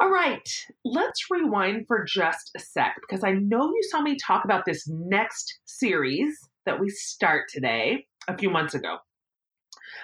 [0.00, 0.48] All right,
[0.84, 4.88] let's rewind for just a sec because I know you saw me talk about this
[4.88, 8.96] next series that we start today a few months ago.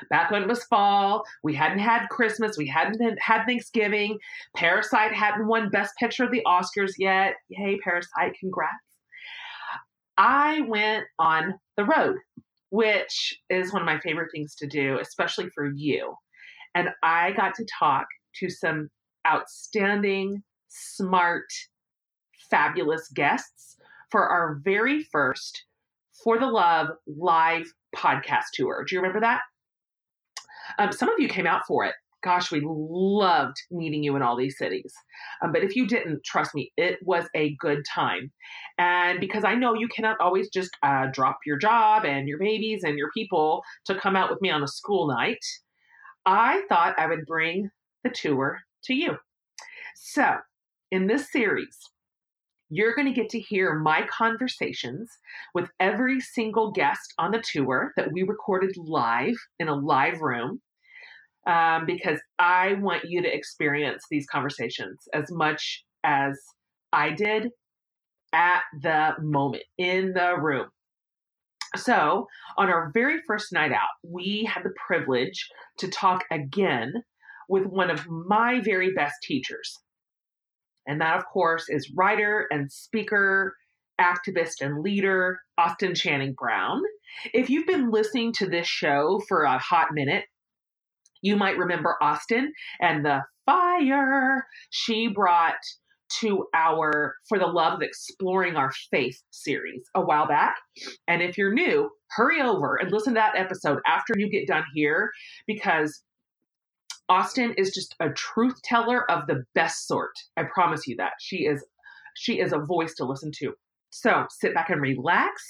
[0.08, 4.16] Back when it was fall, we hadn't had Christmas, we hadn't had Thanksgiving,
[4.54, 7.34] Parasite hadn't won Best Picture of the Oscars yet.
[7.48, 8.70] Yay, Parasite, congrats.
[10.16, 12.16] I went on the road,
[12.70, 16.14] which is one of my favorite things to do, especially for you.
[16.76, 18.88] And I got to talk to some
[19.26, 21.46] outstanding, smart,
[22.50, 23.76] fabulous guests
[24.10, 25.64] for our very first
[26.24, 28.84] For the Love live podcast tour.
[28.86, 29.40] Do you remember that?
[30.78, 31.94] Um, some of you came out for it.
[32.22, 34.92] Gosh, we loved meeting you in all these cities.
[35.42, 38.30] Um, but if you didn't, trust me, it was a good time.
[38.76, 42.84] And because I know you cannot always just uh, drop your job and your babies
[42.84, 45.42] and your people to come out with me on a school night,
[46.26, 47.70] I thought I would bring
[48.04, 49.16] the tour to you.
[49.96, 50.36] So,
[50.90, 51.76] in this series,
[52.68, 55.10] you're going to get to hear my conversations
[55.54, 60.60] with every single guest on the tour that we recorded live in a live room
[61.46, 66.38] um, because I want you to experience these conversations as much as
[66.92, 67.48] I did
[68.32, 70.68] at the moment in the room.
[71.76, 72.26] So,
[72.58, 76.92] on our very first night out, we had the privilege to talk again
[77.50, 79.76] with one of my very best teachers.
[80.86, 83.56] And that, of course, is writer and speaker,
[84.00, 86.80] activist and leader, Austin Channing Brown.
[87.34, 90.24] If you've been listening to this show for a hot minute,
[91.22, 95.58] you might remember Austin and the fire she brought
[96.20, 100.56] to our For the Love of Exploring Our Faith series a while back.
[101.06, 104.64] And if you're new, hurry over and listen to that episode after you get done
[104.74, 105.10] here
[105.46, 106.02] because
[107.10, 110.12] Austin is just a truth teller of the best sort.
[110.36, 111.14] I promise you that.
[111.20, 111.64] She is
[112.16, 113.52] she is a voice to listen to.
[113.90, 115.42] So sit back and relax.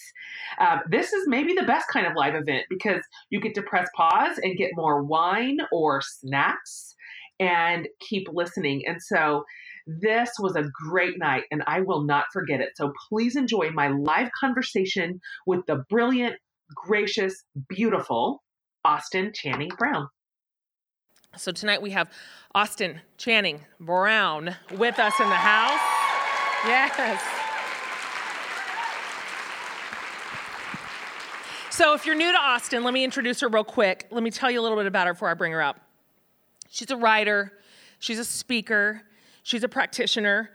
[0.58, 3.88] Um, this is maybe the best kind of live event because you get to press
[3.94, 6.94] pause and get more wine or snacks
[7.38, 8.82] and keep listening.
[8.86, 9.44] And so
[9.86, 12.70] this was a great night and I will not forget it.
[12.76, 16.36] So please enjoy my live conversation with the brilliant,
[16.74, 18.42] gracious, beautiful
[18.84, 20.08] Austin Channing Brown.
[21.36, 22.10] So tonight we have
[22.54, 25.80] Austin Channing Brown with us in the house.
[26.66, 27.22] Yes.
[31.70, 34.06] So, if you're new to Austin, let me introduce her real quick.
[34.10, 35.80] Let me tell you a little bit about her before I bring her up.
[36.68, 37.52] She's a writer,
[38.00, 39.02] she's a speaker,
[39.42, 40.50] she's a practitioner.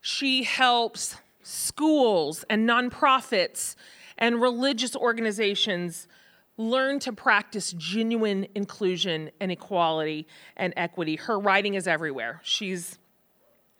[0.00, 3.76] She helps schools and nonprofits
[4.18, 6.08] and religious organizations
[6.56, 10.26] learn to practice genuine inclusion and equality
[10.56, 11.16] and equity.
[11.16, 12.40] Her writing is everywhere.
[12.44, 12.98] She's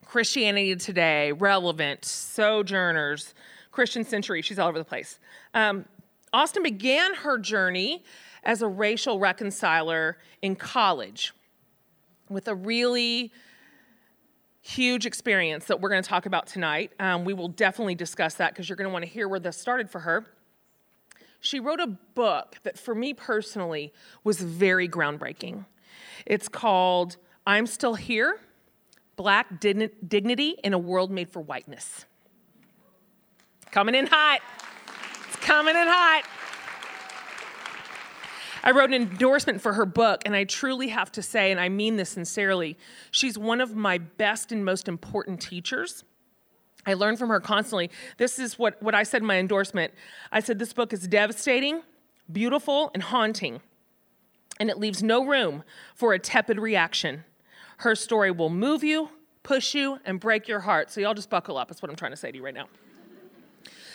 [0.05, 3.35] Christianity Today, Relevant, Sojourners,
[3.71, 4.43] Christian Century.
[4.43, 5.19] She's all over the place.
[5.55, 5.85] Um,
[6.33, 8.03] Austin began her journey
[8.43, 11.33] as a racial reconciler in college
[12.29, 13.33] with a really
[14.61, 16.91] huge experience that we're going to talk about tonight.
[16.99, 19.57] Um, we will definitely discuss that because you're going to want to hear where this
[19.57, 20.27] started for her.
[21.45, 23.93] She wrote a book that, for me personally,
[24.25, 25.67] was very groundbreaking.
[26.25, 28.41] It's called I'm Still Here
[29.17, 32.07] Black Dignity in a World Made for Whiteness.
[33.71, 34.41] Coming in hot.
[35.29, 36.23] It's coming in hot.
[38.63, 41.69] I wrote an endorsement for her book, and I truly have to say, and I
[41.69, 42.79] mean this sincerely,
[43.11, 46.05] she's one of my best and most important teachers.
[46.87, 47.91] I learn from her constantly.
[48.19, 49.93] This is what, what I said in my endorsement.
[50.31, 51.83] I said, This book is devastating,
[52.31, 53.61] beautiful, and haunting,
[54.61, 55.65] and it leaves no room
[55.95, 57.25] for a tepid reaction.
[57.79, 59.11] Her story will move you,
[59.43, 60.91] push you, and break your heart.
[60.91, 61.69] So, y'all just buckle up.
[61.69, 62.69] That's what I'm trying to say to you right now.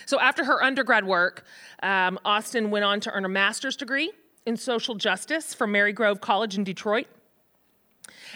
[0.05, 1.45] So, after her undergrad work,
[1.83, 4.11] um, Austin went on to earn a master's degree
[4.45, 7.07] in social justice from Marygrove College in Detroit.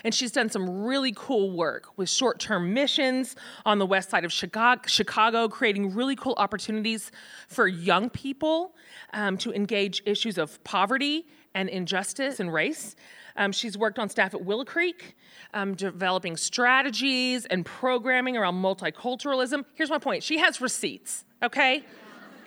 [0.04, 3.36] And she's done some really cool work with short term missions
[3.66, 7.12] on the west side of Chicago, creating really cool opportunities
[7.48, 8.76] for young people
[9.14, 12.96] um, to engage issues of poverty and injustice and race.
[13.36, 15.16] Um, she's worked on staff at Willow Creek,
[15.54, 19.66] um, developing strategies and programming around multiculturalism.
[19.74, 21.84] Here's my point she has receipts, okay?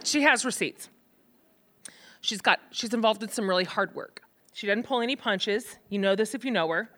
[0.05, 0.89] She has receipts.
[2.21, 4.23] She's got she's involved in some really hard work.
[4.53, 5.77] She doesn't pull any punches.
[5.89, 6.91] You know this if you know her.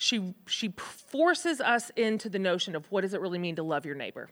[0.00, 3.84] She she forces us into the notion of what does it really mean to love
[3.84, 4.30] your neighbor.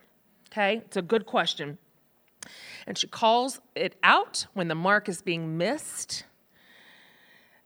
[0.50, 0.78] Okay?
[0.86, 1.76] It's a good question.
[2.86, 6.24] And she calls it out when the mark is being missed.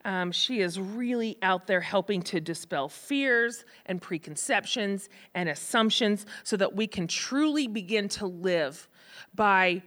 [0.04, 6.56] Um, she is really out there helping to dispel fears and preconceptions and assumptions so
[6.56, 8.88] that we can truly begin to live
[9.32, 9.80] by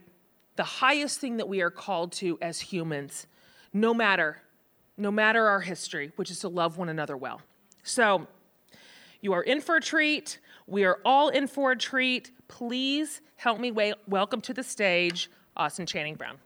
[0.56, 3.26] the highest thing that we are called to as humans,
[3.74, 4.40] no matter,
[4.96, 7.42] no matter our history, which is to love one another well.
[7.86, 8.26] So,
[9.20, 10.40] you are in for a treat.
[10.66, 12.32] We are all in for a treat.
[12.48, 16.38] Please help me wa- welcome to the stage Austin Channing Brown.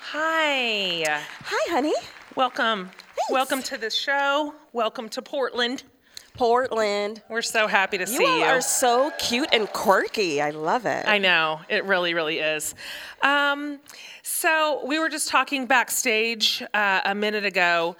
[0.00, 1.04] Hi.
[1.44, 1.92] Hi, honey.
[2.34, 2.86] Welcome.
[2.86, 3.30] Thanks.
[3.30, 4.54] Welcome to the show.
[4.72, 5.82] Welcome to Portland.
[6.34, 7.22] Portland.
[7.28, 8.38] We're so happy to You see you.
[8.38, 8.44] you.
[8.44, 10.40] are so cute and quirky.
[10.40, 11.06] I love it.
[11.06, 12.74] I know it really, really is.
[13.22, 13.80] Um,
[14.22, 17.96] so we were just talking backstage uh, a minute ago.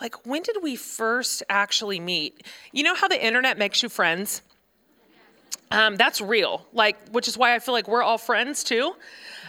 [0.00, 2.42] Like, when did we first actually meet?
[2.72, 4.42] You know how the internet makes you friends?
[5.70, 6.66] Um, that's real.
[6.72, 8.94] Like, which is why I feel like we're all friends too.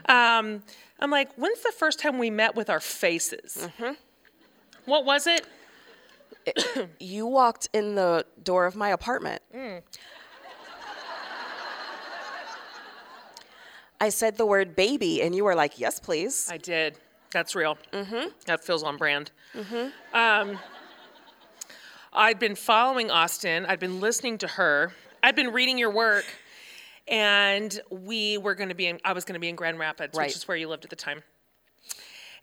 [0.08, 0.64] Um,
[1.00, 3.68] I'm like, when's the first time we met with our faces?
[4.86, 5.46] What was it?
[7.00, 9.42] You walked in the door of my apartment.
[9.56, 9.82] Mm.
[14.00, 16.48] I said the word baby, and you were like, yes, please.
[16.52, 16.98] I did.
[17.32, 17.78] That's real.
[17.92, 18.28] Mm-hmm.
[18.46, 19.32] That feels on brand.
[19.56, 20.16] Mm-hmm.
[20.16, 20.60] Um,
[22.14, 23.66] I'd been following Austin.
[23.66, 24.94] I'd been listening to her.
[25.24, 26.26] I'd been reading your work,
[27.08, 29.00] and we were going to be in.
[29.04, 30.28] I was going to be in Grand Rapids, Right.
[30.28, 31.24] which is where you lived at the time.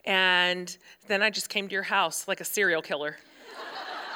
[0.04, 0.76] And
[1.06, 3.16] then I just came to your house like a serial killer.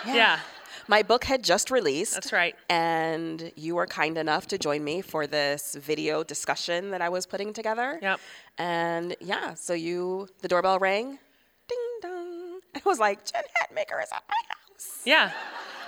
[0.06, 0.40] Yeah,
[0.86, 2.14] My book had just released.
[2.14, 2.54] that's right.
[2.70, 7.26] And you were kind enough to join me for this video discussion that I was
[7.26, 7.98] putting together.
[8.00, 8.20] Yep.
[8.58, 11.18] And yeah, so you, the doorbell rang.
[11.68, 12.60] Ding dong.
[12.74, 15.02] I was like, Jen Hatmaker is at my house.
[15.04, 15.32] Yeah.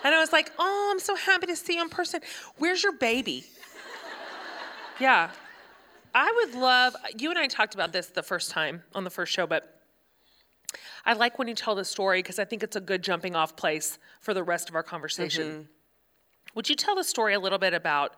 [0.04, 2.20] And I was like, oh, I'm so happy to see you in person.
[2.58, 3.44] Where's your baby?
[4.98, 5.30] Yeah.
[6.14, 9.32] I would love, you and I talked about this the first time on the first
[9.32, 9.79] show, but
[11.04, 13.56] I like when you tell the story because I think it's a good jumping off
[13.56, 15.48] place for the rest of our conversation.
[15.48, 15.62] Mm-hmm.
[16.54, 18.16] Would you tell the story a little bit about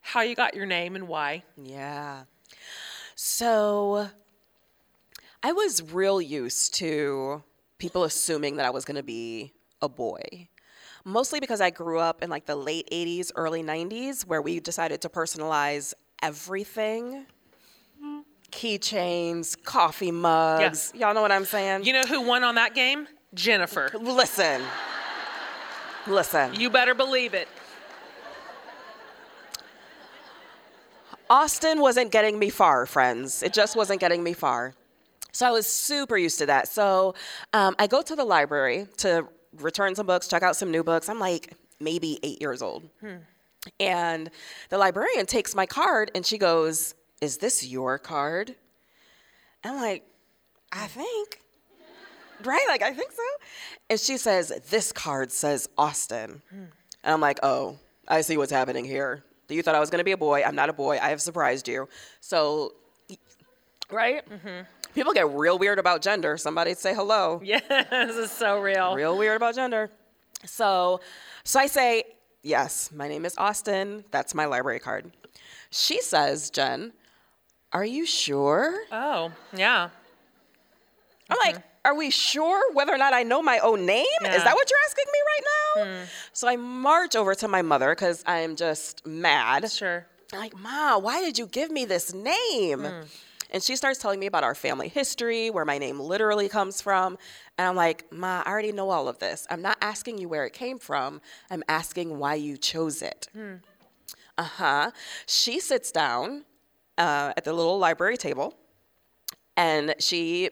[0.00, 1.44] how you got your name and why?
[1.56, 2.22] Yeah.
[3.14, 4.08] So
[5.42, 7.42] I was real used to
[7.78, 10.48] people assuming that I was going to be a boy.
[11.04, 15.00] Mostly because I grew up in like the late 80s, early 90s, where we decided
[15.02, 17.26] to personalize everything
[18.50, 20.60] keychains, coffee mugs.
[20.60, 20.92] Yes.
[20.94, 21.84] Y'all know what I'm saying?
[21.84, 23.06] You know who won on that game?
[23.34, 23.90] Jennifer.
[23.94, 24.62] Listen.
[26.06, 26.54] Listen.
[26.54, 27.48] You better believe it.
[31.28, 33.42] Austin wasn't getting me far, friends.
[33.42, 34.74] It just wasn't getting me far.
[35.32, 36.68] So I was super used to that.
[36.68, 37.14] So
[37.52, 39.26] um, I go to the library to
[39.58, 41.08] return some books, check out some new books.
[41.08, 42.88] I'm like maybe eight years old.
[43.80, 44.30] And
[44.70, 48.54] the librarian takes my card and she goes, Is this your card?
[49.64, 50.04] I'm like,
[50.72, 51.40] I think.
[52.44, 52.64] Right?
[52.68, 53.22] Like, I think so.
[53.88, 56.42] And she says, This card says Austin.
[56.50, 56.68] And
[57.04, 59.24] I'm like, Oh, I see what's happening here.
[59.48, 60.42] You thought I was going to be a boy.
[60.44, 60.98] I'm not a boy.
[61.00, 61.88] I have surprised you.
[62.20, 62.74] So,
[63.90, 64.28] right?
[64.28, 64.64] Mm-hmm.
[64.94, 66.36] People get real weird about gender.
[66.36, 68.94] Somebody say hello Yeah, this is so real.
[68.94, 69.90] real weird about gender.
[70.44, 71.00] So,
[71.44, 72.04] so I say,
[72.42, 74.04] yes, my name is Austin.
[74.10, 75.12] That's my library card.
[75.70, 76.92] She says, Jen,
[77.76, 78.74] are you sure?
[78.90, 79.90] Oh, yeah.
[81.28, 81.66] I'm like, mm-hmm.
[81.84, 84.06] are we sure whether or not I know my own name?
[84.22, 84.34] Yeah.
[84.34, 85.84] Is that what you're asking me right now?
[85.84, 86.04] Hmm.
[86.32, 89.70] So I march over to my mother because I am just mad.
[89.70, 90.06] Sure.
[90.32, 92.80] I'm like, Ma, why did you give me this name?
[92.80, 93.02] Hmm.
[93.50, 97.18] And she starts telling me about our family history, where my name literally comes from.
[97.58, 99.46] And I'm like, Ma, I already know all of this.
[99.50, 101.20] I'm not asking you where it came from.
[101.50, 103.28] I'm asking why you chose it.
[104.38, 104.90] Uh huh.
[105.26, 106.44] She sits down
[106.98, 108.54] uh, at the little library table
[109.56, 110.50] and she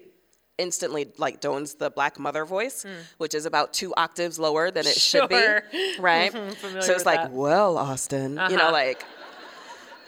[0.58, 2.86] instantly like dones the black mother voice,
[3.18, 5.42] which is about two octaves lower than it should be.
[5.98, 6.32] Right?
[6.80, 7.32] so it's like, that.
[7.32, 8.72] well, Austin, you know, Uh-huh.
[8.72, 9.04] like,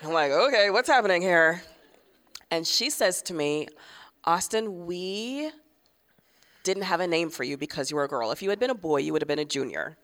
[0.02, 1.62] I'm like, okay, what's happening here?
[2.50, 3.66] And she says to me,
[4.24, 5.50] Austin, we
[6.62, 8.30] didn't have a name for you because you were a girl.
[8.30, 9.96] If you had been a boy, you would have been a junior.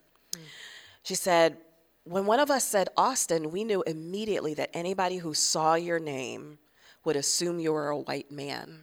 [1.04, 1.56] She said,
[2.04, 6.58] when one of us said Austin, we knew immediately that anybody who saw your name
[7.04, 8.80] would assume you were a white man.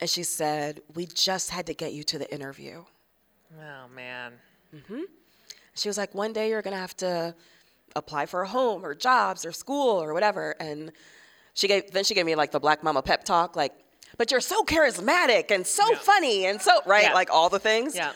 [0.00, 2.84] And she said, We just had to get you to the interview.
[3.60, 4.32] Oh man.
[4.74, 5.02] Mm-hmm.
[5.74, 7.34] She was like, One day you're going to have to
[7.96, 10.54] apply for a home or jobs or school or whatever.
[10.60, 10.92] And
[11.54, 13.72] she gave, then she gave me like the Black Mama pep talk, like,
[14.16, 15.98] but you're so charismatic and so Yeah.
[15.98, 17.04] funny and so, right?
[17.04, 17.14] Yeah.
[17.14, 17.94] Like all the things.
[17.96, 18.12] Yeah.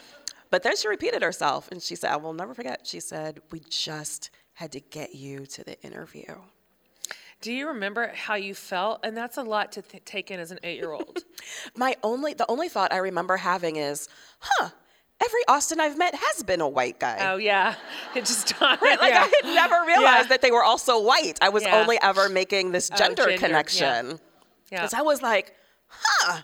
[0.53, 2.87] But then she repeated herself and she said, I will never forget.
[2.87, 6.35] She said, We just had to get you to the interview.
[7.41, 9.01] Do you remember how you felt?
[9.03, 11.25] And that's a lot to th- take in as an eight-year-old.
[11.77, 14.09] My only, the only thought I remember having is,
[14.41, 14.69] huh,
[15.25, 17.33] every Austin I've met has been a white guy.
[17.33, 17.75] oh yeah,
[18.15, 18.79] it just dawned.
[18.83, 19.23] Right, like yeah.
[19.23, 20.29] I had never realized Yeah.
[20.29, 21.39] that they were also white.
[21.41, 21.81] I was Yeah.
[21.81, 24.21] only ever making this oh, gender, gender, connection.
[24.71, 24.83] Yeah.
[24.83, 25.57] Because I was like,
[25.89, 26.43] huh.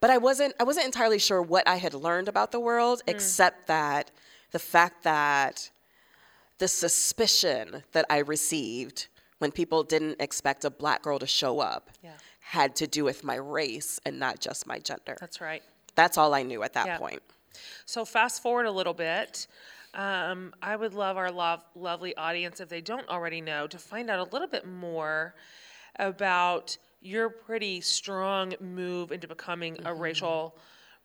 [0.00, 3.10] But I wasn't I wasn't entirely sure what I had learned about the world, Mm.
[3.12, 4.10] except that
[4.50, 5.70] the fact that
[6.58, 11.90] the suspicion that I received when people didn't expect a black girl to show up
[12.02, 12.14] Yeah.
[12.40, 15.16] had to do with my race and not just my gender.
[15.20, 15.62] That's right.
[15.94, 16.98] That's all I knew at that Yeah.
[16.98, 17.22] point.
[17.86, 19.46] So fast forward a little bit.
[19.94, 24.10] Um, I would love our love, lovely audience, if they don't already know, to find
[24.10, 25.34] out a little bit more
[25.96, 30.00] about your pretty strong move into becoming a Mm-hmm.
[30.00, 30.56] racial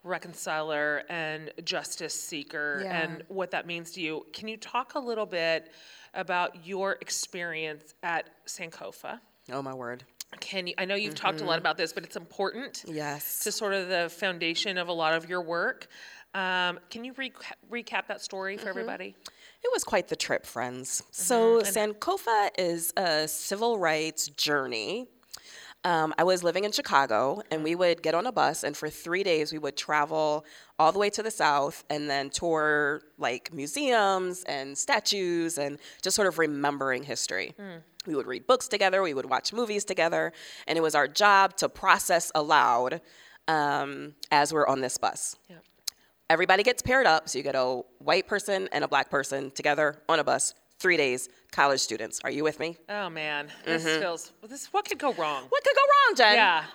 [0.03, 3.01] reconciler and justice seeker Yeah.
[3.03, 4.25] and what that means to you.
[4.33, 5.71] Can you talk a little bit
[6.13, 9.19] about your experience at Sankofa?
[9.51, 10.03] Oh my word.
[10.39, 12.95] Can you, I know you've talked a lot about this, but it's important Mm-hmm.
[12.95, 13.39] Yes.
[13.41, 15.87] to sort of the foundation of a lot of your work.
[16.33, 18.63] Um, can you reca- recap that story Mm-hmm.
[18.63, 19.15] for everybody?
[19.63, 21.01] It was quite the trip, friends.
[21.01, 21.11] Mm-hmm.
[21.11, 25.07] So, Sankofa is a civil rights journey.
[25.85, 28.89] Um, I was living in Chicago, and we would get on a bus, and for
[28.89, 30.45] three days we would travel
[30.79, 36.15] all the way to the south and then tour like museums and statues and just
[36.15, 37.53] sort of remembering history.
[38.07, 40.31] We would read books together, we would watch movies together,
[40.67, 43.01] and it was our job to process aloud
[43.49, 45.57] um, as we're on this bus Yeah.
[46.29, 47.27] everybody gets paired up.
[47.27, 50.97] So you get a white person and a black person together on a bus, three
[50.97, 52.19] days, college students.
[52.25, 52.77] Are you with me?
[52.89, 54.01] Oh man, this Mm-hmm.
[54.01, 54.31] feels.
[54.47, 55.45] This what could go wrong?
[55.49, 56.35] What could go wrong, Jen?
[56.35, 56.65] Yeah,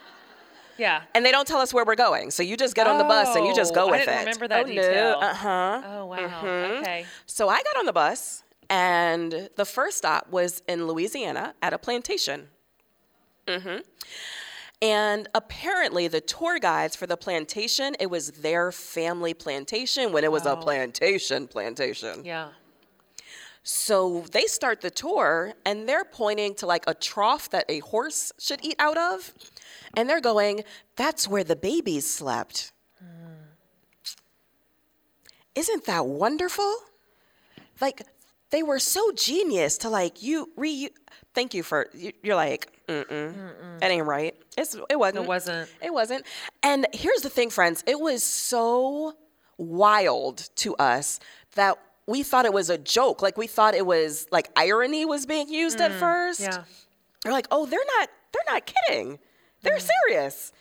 [0.79, 1.03] yeah.
[1.15, 2.31] And they don't tell us where we're going.
[2.31, 4.15] So you just get on the bus and you just go Oh, I with didn't
[4.15, 4.19] it.
[4.21, 5.21] remember that oh, detail.
[5.21, 5.27] No.
[5.29, 5.83] Uh-huh.
[5.85, 6.17] Oh wow.
[6.19, 6.81] Mm-hmm.
[6.81, 7.07] Okay.
[7.27, 11.79] So I got on the bus and the first stop was in Louisiana at a
[11.79, 12.49] plantation.
[13.47, 13.79] hmm
[14.81, 20.33] And apparently, the tour guides for the plantation, it was their family plantation when it
[20.33, 22.25] was a plantation plantation.
[22.25, 22.49] Yeah.
[23.71, 28.33] So they start the tour and they're pointing to like a trough that a horse
[28.39, 29.35] should eat out of.
[29.95, 30.65] And they're going,
[30.97, 32.73] that's where the babies slept.
[33.05, 33.35] Mm.
[35.55, 36.77] Isn't that wonderful?
[37.79, 38.01] Like,
[38.49, 40.89] they were so genius to like you re.
[41.35, 43.35] Thank you for you- you're like, mm-mm,
[43.81, 44.35] that ain't right.
[44.57, 45.25] It's it wasn't.
[45.25, 45.71] It wasn't.
[45.83, 46.25] It wasn't.
[46.63, 47.85] And here's the thing, friends.
[47.87, 49.13] It was so
[49.59, 51.21] wild to us
[51.55, 51.77] that
[52.09, 53.21] we thought it was a joke.
[53.21, 56.41] Like we thought it was like irony was being used at mm, first.
[56.41, 56.65] Yeah.
[57.25, 58.09] We're like, oh, they're not.
[58.33, 59.19] They're not kidding.
[59.63, 59.89] They're mm.
[60.07, 60.53] serious.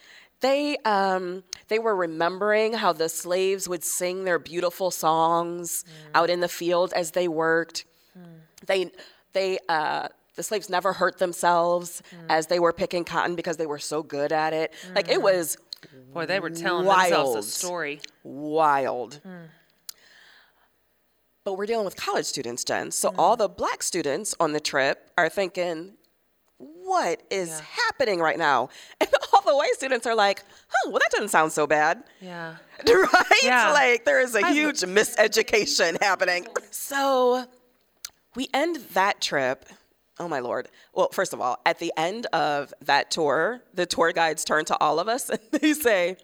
[0.42, 6.10] They um, they were remembering how the slaves would sing their beautiful songs mm.
[6.14, 7.86] out in the field as they worked.
[8.66, 8.92] They
[9.32, 13.80] they uh, the slaves never hurt themselves as they were picking cotton because they were
[13.80, 14.74] so good at it.
[14.94, 15.58] Like it was
[16.14, 18.02] Boy, they were telling themselves a story.
[18.24, 19.22] wild.
[21.48, 22.92] But we're dealing with college students, Jen.
[22.92, 25.94] So all the black students on the trip are thinking,
[26.58, 27.62] what is Yeah.
[27.86, 28.68] happening right now?
[29.00, 30.44] And all the white students are like,
[30.76, 32.04] oh, well, that doesn't sound so bad.
[32.20, 32.58] Yeah.
[32.86, 33.44] right?
[33.44, 33.72] Yeah.
[33.72, 36.48] Like there is a I- huge miseducation happening.
[36.70, 37.46] So
[38.36, 39.68] we end that trip.
[40.20, 40.68] Oh my lord.
[40.94, 44.78] Well, first of all, at the end of that tour, the tour guides turn to
[44.82, 46.18] all of us and they say,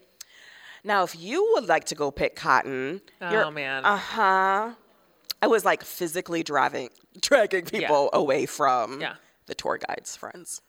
[0.84, 3.86] "Now, if you would like to go pick cotton, Oh, man.
[3.86, 4.72] uh huh."
[5.44, 9.16] I was like physically driving, dragging people away from Yeah.
[9.48, 10.62] the tour guides' friends.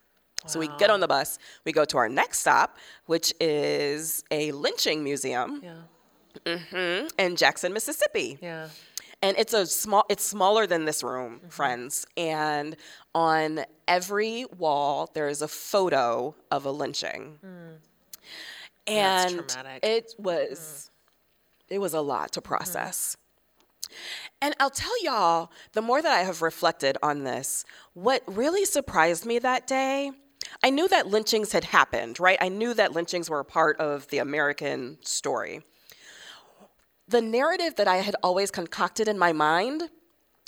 [0.46, 2.76] So we get on the bus, we go to our next stop,
[3.06, 5.62] which is a lynching museum
[6.44, 7.08] Yeah.
[7.18, 8.38] in Jackson, Mississippi.
[8.42, 8.68] Yeah.
[9.22, 11.48] And it's a small it's smaller than this room, Mm-hmm.
[11.48, 12.04] friends.
[12.16, 12.76] And
[13.14, 17.38] on every wall there is a photo of a lynching.
[17.46, 17.76] Mm.
[18.86, 19.38] And.
[19.40, 19.78] Mm.
[19.82, 20.90] it was
[21.70, 23.16] it was a lot to process.
[24.40, 29.26] And I'll tell y'all, the more that I have reflected on this, what really surprised
[29.26, 30.12] me that day,
[30.62, 32.38] I knew that lynchings had happened, right?
[32.40, 35.62] I knew that lynchings were a part of the American story.
[37.08, 39.90] The narrative that I had always concocted in my mind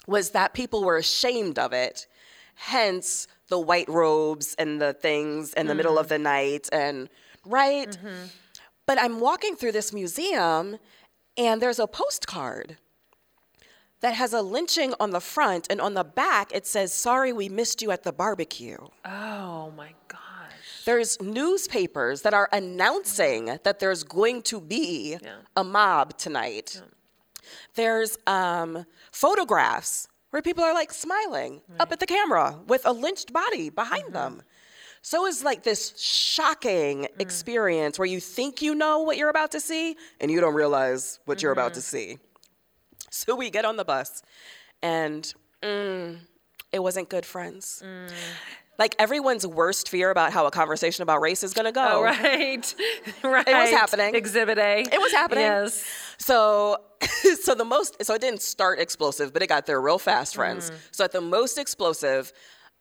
[0.06, 2.06] was that people were ashamed of it,
[2.54, 6.14] hence the white robes and the things in the middle of mm-hmm.
[6.14, 7.08] the night and
[7.44, 7.90] right.
[7.90, 8.26] Mm-hmm.
[8.86, 10.78] But I'm walking through this museum
[11.36, 12.78] and there's a postcard
[14.00, 17.48] that has a lynching on the front and on the back it says sorry we
[17.48, 18.78] missed you at the barbecue.
[19.04, 20.20] Oh my gosh.
[20.84, 25.36] There's newspapers that are announcing that there's going to be Yeah.
[25.56, 26.80] a mob tonight.
[27.74, 33.32] There's um, photographs where people are like smiling up at the camera with a lynched
[33.32, 34.12] body behind mm-hmm.
[34.12, 34.42] them.
[35.02, 37.20] So it's like this shocking mm.
[37.20, 41.20] experience where you think you know what you're about to see and you don't realize
[41.26, 41.74] what you're about mm-hmm.
[41.74, 42.18] to see.
[43.26, 44.22] So we get on the bus
[44.82, 45.32] and
[45.62, 46.18] mm,
[46.72, 47.82] it wasn't good, friends.
[47.84, 48.12] Mm.
[48.78, 52.00] Like everyone's worst fear about how a conversation about race is gonna go.
[52.00, 52.74] Oh, right.
[53.22, 53.48] right.
[53.48, 54.14] It was happening.
[54.14, 54.80] Exhibit A.
[54.80, 55.44] It was happening.
[55.44, 55.82] Yes.
[56.18, 56.76] So,
[57.42, 60.70] so the most, so it didn't start explosive, but it got there real fast, friends.
[60.70, 60.74] Mm.
[60.90, 62.32] So at the most explosive,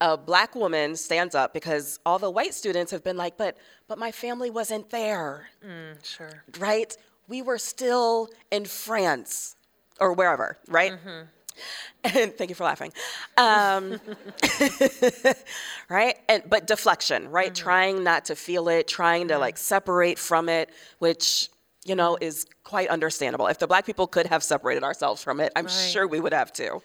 [0.01, 3.98] a black woman stands up because all the white students have been like, but, but
[3.98, 6.44] my family wasn't there, mm, Sure.
[6.60, 6.96] right?
[7.30, 9.56] We were still in France
[10.00, 10.94] or wherever, right?
[10.94, 11.25] Mm-hmm.
[12.04, 12.92] And thank you for laughing.
[13.38, 14.00] Um,
[15.90, 16.18] right?
[16.30, 17.48] And but deflection, right?
[17.48, 17.64] Mm-hmm.
[17.64, 19.42] Trying not to feel it, trying to mm-hmm.
[19.42, 21.50] like separate from it, which
[21.84, 23.48] you know is quite understandable.
[23.48, 26.52] If the black people could have separated ourselves from it, I'm sure we would have
[26.52, 26.82] too.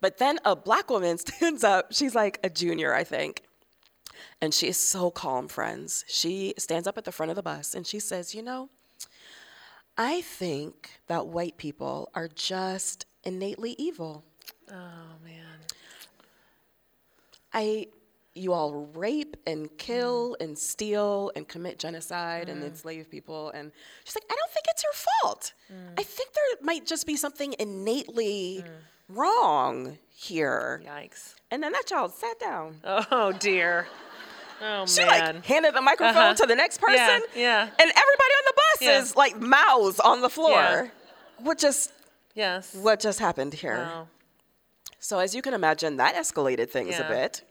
[0.00, 1.92] But then a black woman stands up.
[1.92, 3.42] She's like a junior, I think.
[4.40, 6.04] And she is so calm, friends.
[6.08, 8.68] She stands up at the front of the bus and she says, You know,
[9.98, 14.24] I think that white people are just innately evil.
[14.70, 15.44] Oh man.
[17.52, 17.86] I,
[18.34, 20.44] you all rape and kill mm.
[20.44, 22.66] and steal and commit genocide and mm.
[22.66, 23.50] enslave people.
[23.54, 23.72] And
[24.04, 25.52] she's like, I don't think it's your fault.
[25.72, 25.98] Mm.
[25.98, 28.62] I think there might just be something innately
[29.08, 30.82] wrong here.
[30.84, 31.34] Yikes.
[31.50, 32.76] And then that child sat down.
[32.84, 33.86] Oh dear.
[34.60, 35.36] Oh She man.
[35.36, 36.34] like handed the microphone Uh-huh.
[36.34, 36.96] to the next person.
[37.34, 37.62] Yeah, yeah.
[37.62, 38.98] And everybody on the bus Yeah.
[38.98, 40.50] is like mouths on the floor.
[40.50, 40.86] Yeah.
[41.38, 41.92] What just
[42.34, 42.74] yes.
[42.74, 43.76] what just happened here?
[43.78, 44.08] Wow.
[44.98, 47.06] So as you can imagine, that escalated things Yeah.
[47.06, 47.42] a bit.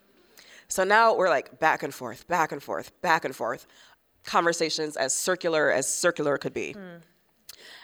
[0.67, 3.67] So now we're like back and forth, back and forth, back and forth.
[4.23, 6.73] Conversations as circular as circular could be.
[6.73, 6.97] Hmm.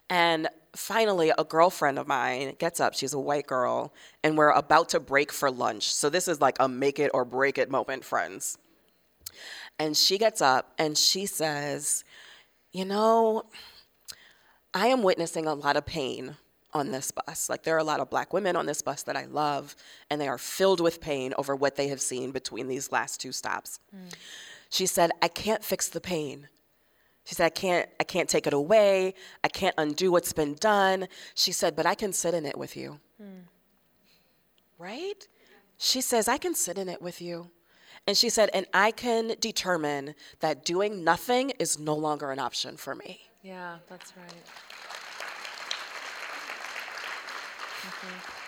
[0.10, 2.96] And finally, a girlfriend of mine gets up.
[2.96, 5.94] She's a white girl, and we're about to break for lunch.
[5.94, 8.58] So this is like a make it or break it moment, friends.
[9.80, 12.04] And she gets up and she says,
[12.72, 13.44] You know,
[14.74, 16.36] I am witnessing a lot of pain
[16.74, 17.50] on this bus.
[17.50, 19.76] Like, there are a lot of black women on this bus that I love,
[20.10, 23.34] and they are filled with pain over what they have seen between these last two
[23.34, 23.80] stops.
[23.94, 24.14] Mm.
[24.70, 26.48] She said, I can't fix the pain.
[27.26, 29.16] She said, I can't, I can't take it away.
[29.44, 31.08] I can't undo what's been done.
[31.36, 33.00] She said, but I can sit in it with you.
[33.22, 33.44] Mm.
[34.80, 35.28] Right?
[35.78, 37.50] She says, I can sit in it with you.
[38.08, 42.76] And she said, and I can determine that doing nothing is no longer an option
[42.78, 43.22] for me.
[43.44, 44.46] Yeah, that's right.
[47.82, 48.42] Mm-hmm.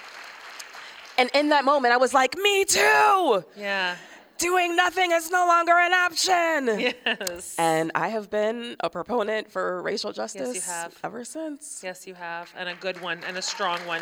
[1.20, 3.44] And in that moment, I was like, me too.
[3.56, 3.96] Yeah.
[4.40, 6.80] Doing nothing is no longer an option.
[6.80, 7.56] Yes.
[7.58, 10.98] And I have been a proponent for racial justice yes, you have.
[11.04, 11.82] ever since.
[11.84, 14.02] Yes, you have, and a good one, and a strong one.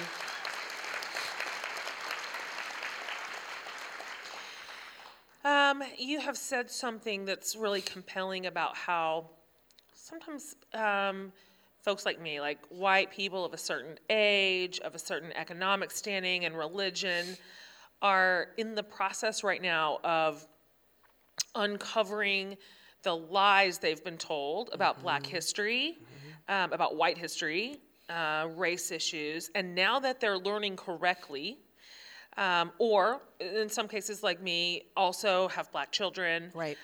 [5.44, 9.32] Um, you have said something that's really compelling about how
[9.96, 11.32] sometimes um,
[11.82, 16.46] folks like me, like white people of a certain age, of a certain economic standing
[16.46, 17.38] and religion,
[18.04, 20.46] are in the process right now of
[21.56, 22.56] uncovering
[23.04, 25.98] the lies they've been told about black history,
[26.50, 31.58] um, about white history, uh, race issues, and now that they're learning correctly,
[32.42, 36.78] um, or in some cases like me, also have black children, Right.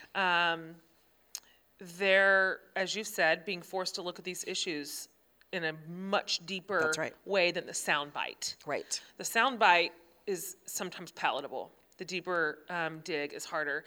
[1.98, 5.10] they're, as you said, being forced to look at these issues
[5.54, 7.14] in a much deeper right.
[7.26, 8.56] way than the soundbite.
[8.66, 9.02] right.
[9.18, 9.92] The soundbite
[10.28, 11.72] is sometimes palatable.
[11.98, 13.84] The deeper um, dig is harder.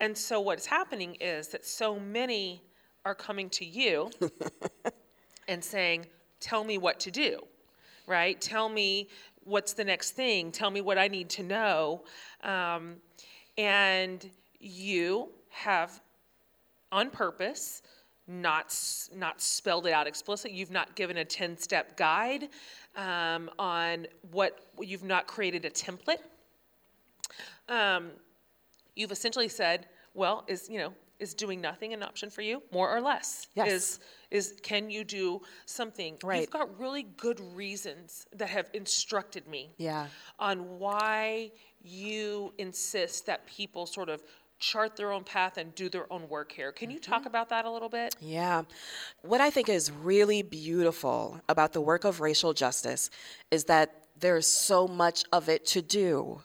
[0.00, 2.62] And so what's happening is that so many
[3.04, 4.10] are coming to you
[5.48, 6.06] and saying,
[6.38, 7.40] "Tell me what to do."
[8.06, 8.40] Right?
[8.40, 9.08] Tell me
[9.44, 10.52] what's the next thing.
[10.52, 12.04] Tell me what I need to know.
[12.42, 12.96] Um,
[13.58, 16.00] and you have
[16.92, 17.82] on purpose,
[18.26, 18.76] not
[19.14, 20.56] not spelled it out explicitly.
[20.56, 22.48] You've not given a ten step guide
[22.96, 26.20] um, on what you've not created a template.
[27.68, 28.10] Um,
[28.94, 32.90] you've essentially said, well, is you know is doing nothing an option for you, more
[32.90, 33.48] or less?
[33.54, 33.68] Yes.
[33.68, 34.00] Is
[34.30, 36.16] is can you do something?
[36.22, 36.40] Right.
[36.42, 40.06] You've got really good reasons that have instructed me Yeah.
[40.38, 44.22] on why you insist that people sort of
[44.58, 46.70] chart their own path and do their own work here.
[46.70, 47.10] Can you Mm-hmm.
[47.12, 48.14] talk about that a little bit?
[48.20, 48.64] Yeah.
[49.22, 53.08] What I think is really beautiful about the work of racial justice
[53.50, 56.42] is that there's so much of it to do.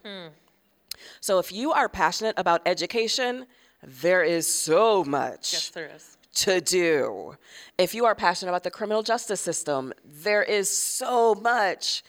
[1.19, 3.47] So if you are passionate about education,
[3.83, 6.14] there is so much Yes, there is.
[6.35, 7.35] To do.
[7.77, 12.03] If you are passionate about the criminal justice system, there is so much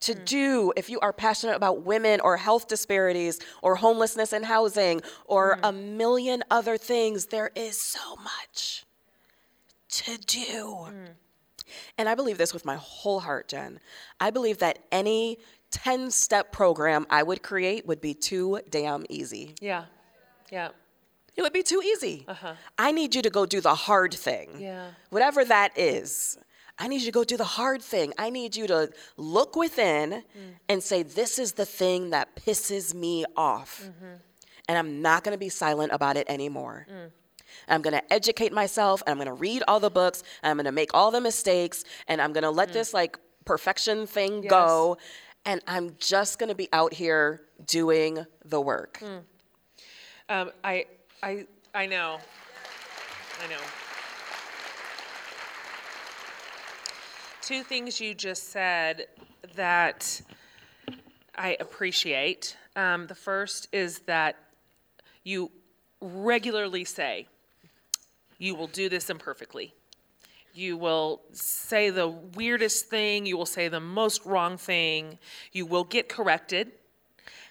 [0.00, 0.24] to hmm.
[0.24, 0.72] do.
[0.76, 5.64] If you are passionate about women or health disparities or homelessness and housing or hmm.
[5.64, 8.84] a million other things, there is so much
[9.90, 10.86] to do.
[10.88, 11.04] Hmm.
[11.98, 13.78] And I believe this with my whole heart, Jen.
[14.18, 15.38] I believe that any
[15.70, 19.54] 10 step program I would create would be too damn easy.
[19.60, 19.84] Yeah.
[20.50, 20.70] Yeah.
[21.40, 22.26] It would be too easy.
[22.28, 22.52] Uh-huh.
[22.76, 24.50] I need you to go do the hard thing.
[24.58, 24.88] Yeah.
[25.08, 26.36] Whatever that is.
[26.78, 28.12] I need you to go do the hard thing.
[28.18, 30.22] I need you to look within mm.
[30.68, 33.82] and say, This is the thing that pisses me off.
[33.82, 34.16] Mm-hmm.
[34.68, 36.86] And I'm not going to be silent about it anymore.
[36.92, 37.10] Mm.
[37.68, 40.58] I'm going to educate myself and I'm going to read all the books and I'm
[40.58, 42.74] going to make all the mistakes and I'm going to let mm.
[42.74, 44.98] this like perfection thing go.
[45.46, 49.02] And I'm just going to be out here doing the work.
[50.28, 50.84] Um, I,
[51.22, 52.18] I, I know.
[53.42, 53.60] I know.
[57.42, 59.06] Two things you just said
[59.54, 60.22] that
[61.36, 62.56] I appreciate.
[62.76, 64.36] Um, the first is that
[65.24, 65.50] you
[66.00, 67.26] regularly say,
[68.38, 69.74] you will do this imperfectly.
[70.54, 73.26] You will say the weirdest thing.
[73.26, 75.18] You will say the most wrong thing.
[75.52, 76.72] You will get corrected,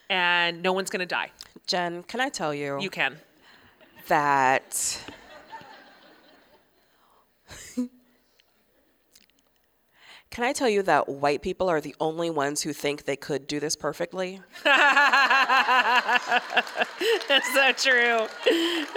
[0.10, 1.32] and no one's going to die.
[1.67, 2.79] Jen, can I tell you?
[2.82, 3.17] You can.
[4.10, 5.02] That
[10.32, 13.48] Can I tell you that white people are the only ones who think they could
[13.48, 14.41] do this perfectly?
[14.63, 15.12] That's
[17.54, 18.28] so true.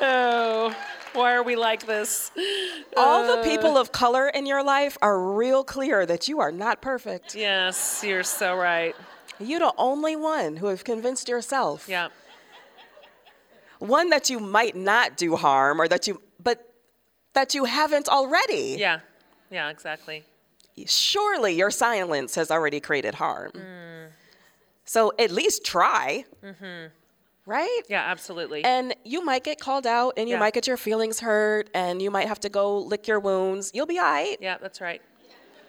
[0.01, 0.77] Oh,
[1.15, 2.31] why are we like this?
[2.97, 6.53] All the uh, people of color in your life are real clear that you are
[6.53, 7.35] not perfect.
[7.35, 8.95] Yes, you're so right.
[9.41, 11.89] You're the only one who have convinced yourself.
[11.89, 12.09] Yeah.
[13.83, 16.59] One that you might not do harm or that you but
[17.35, 18.77] that you haven't already.
[18.79, 19.01] Yeah.
[19.51, 20.25] Yeah, exactly.
[20.87, 23.53] surely your silence has already created harm.
[23.53, 24.09] Mm.
[24.85, 26.25] So at least try.
[26.43, 26.87] Mm-hmm.
[27.45, 27.81] Right?
[27.89, 28.65] Yeah, absolutely.
[28.65, 30.41] And you might get called out and you Yeah.
[30.41, 33.73] might get your feelings hurt and you might have to go lick your wounds.
[33.75, 34.37] You'll be all right.
[34.41, 35.03] yeah, that's right.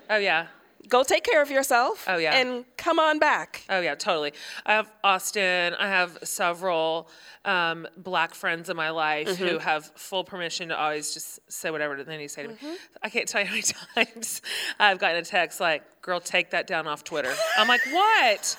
[0.10, 0.47] Oh, yeah.
[0.89, 2.05] Go take care of yourself.
[2.07, 2.35] Oh, yeah.
[2.35, 3.63] And come on back.
[3.69, 4.33] Oh yeah, totally.
[4.65, 5.73] I have Austin.
[5.79, 7.09] I have several
[7.45, 9.45] um, black friends in my life Mm-hmm.
[9.45, 12.57] who have full permission to always just say whatever they need to say to me.
[13.01, 13.63] I can't tell you how many
[14.13, 14.41] times
[14.79, 18.57] I've gotten a text like, "Girl, take that down off Twitter." I'm like, "What?"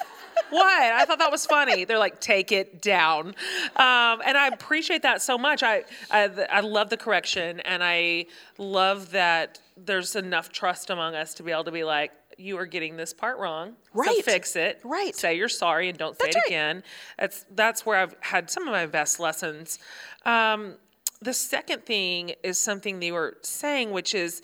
[0.50, 0.64] What?
[0.82, 1.84] I thought that was funny.
[1.84, 3.28] They're like, take it down,
[3.76, 5.62] um, and I appreciate that so much.
[5.62, 8.26] I, I I love the correction, and I
[8.58, 12.66] love that there's enough trust among us to be able to be like, you are
[12.66, 13.74] getting this part wrong.
[13.94, 14.24] So Right.
[14.24, 14.80] fix it.
[14.84, 15.14] Right.
[15.14, 16.46] Say you're sorry and don't say That's it right.
[16.46, 16.82] again.
[17.18, 19.78] That's that's where I've had some of my best lessons.
[20.24, 20.76] Um,
[21.20, 24.42] the second thing is something they were saying, which is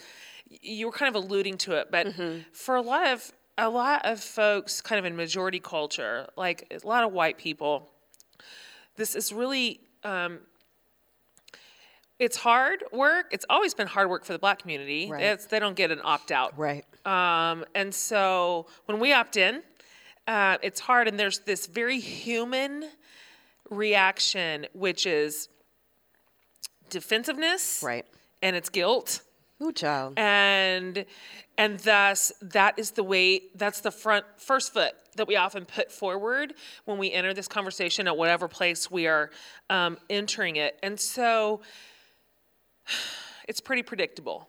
[0.49, 2.41] you were kind of alluding to it, but Mm-hmm.
[2.53, 6.87] for a lot of a lot of folks, kind of in majority culture, like a
[6.87, 7.91] lot of white people,
[8.97, 10.39] this is really um,
[12.21, 13.27] it's hard work.
[13.33, 15.11] It's always been hard work for the black community.
[15.11, 15.23] Right.
[15.23, 16.57] It's, they don't get an opt out.
[16.57, 16.85] Right.
[17.07, 19.63] Um, and so when we opt in,
[20.29, 22.85] uh, it's hard, and there's this very human
[23.71, 25.49] reaction, which is
[26.91, 28.05] defensiveness, Right.
[28.43, 29.23] and it's guilt,
[29.63, 30.15] Ooh, child.
[30.19, 31.05] and
[31.57, 33.43] and thus that is the way.
[33.55, 36.55] That's the front first foot that we often put forward
[36.85, 39.31] when we enter this conversation at whatever place we are
[39.69, 41.61] um, entering it, and so
[43.49, 44.49] it's pretty predictable.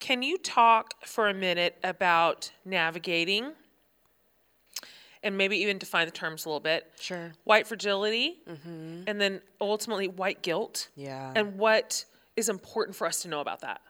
[0.00, 3.52] Can you talk for a minute about navigating
[5.22, 6.90] and maybe even define the terms a little bit?
[7.00, 7.32] Sure.
[7.44, 9.02] White fragility mm-hmm.
[9.06, 10.88] and then ultimately white guilt.
[10.94, 11.32] Yeah.
[11.34, 12.04] And what
[12.36, 13.80] is important for us to know about that?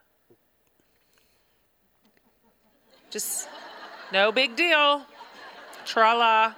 [3.11, 3.48] Just
[4.12, 5.02] no big deal.
[5.85, 6.54] Tra la.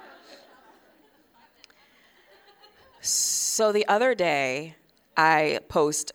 [3.00, 4.76] So the other day,
[5.16, 6.12] I post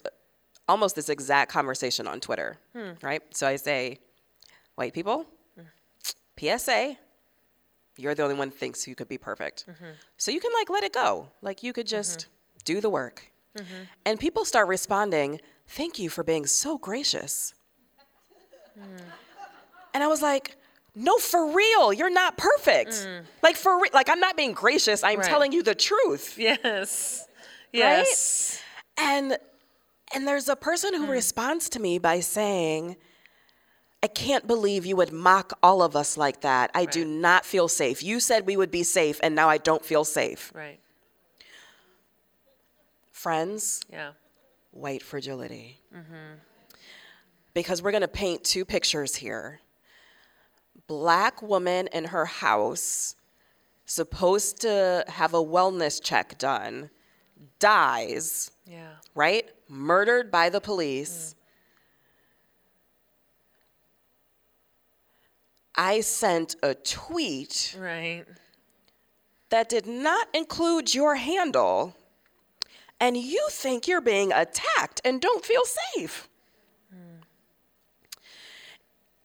[0.67, 2.91] almost this exact conversation on Twitter, hmm.
[3.01, 3.21] right?
[3.31, 3.99] So I say,
[4.75, 5.25] white people,
[6.39, 6.97] PSA,
[7.97, 9.65] you're the only one who thinks you could be perfect.
[9.67, 9.91] Mm-hmm.
[10.17, 11.29] So you can like let it go.
[11.41, 12.59] Like you could just mm-hmm.
[12.65, 13.31] do the work.
[13.57, 13.83] Mm-hmm.
[14.05, 17.53] And people start responding, thank you for being so gracious.
[18.77, 18.97] Hmm.
[19.93, 20.57] And I was like,
[20.93, 22.91] no, for real, you're not perfect.
[22.91, 23.23] Mm.
[23.43, 25.03] Like for re- like I'm not being gracious.
[25.03, 25.27] I'm Right.
[25.27, 26.37] telling you the truth.
[26.37, 27.27] Yes.
[27.73, 28.61] Yes.
[28.97, 29.37] And
[30.13, 32.95] and there's a person who responds to me by saying,
[34.03, 36.69] I can't believe you would mock all of us like that.
[36.75, 38.03] I do not feel safe.
[38.03, 40.51] You said we would be safe, and now I don't feel safe.
[40.53, 40.79] Right.
[43.11, 44.11] Friends, Yeah.
[44.71, 45.79] white fragility.
[45.93, 46.35] Mm-hmm.
[47.53, 49.61] Because we're going to paint two pictures here.
[50.87, 53.15] Black woman in her house,
[53.85, 56.89] supposed to have a wellness check done,
[57.59, 58.97] dies, Yeah.
[59.15, 59.49] right?
[59.67, 61.35] Murdered by the police.
[65.75, 68.25] I sent a tweet Right.
[69.49, 71.95] that did not include your handle,
[72.99, 76.29] and you think you're being attacked and don't feel safe.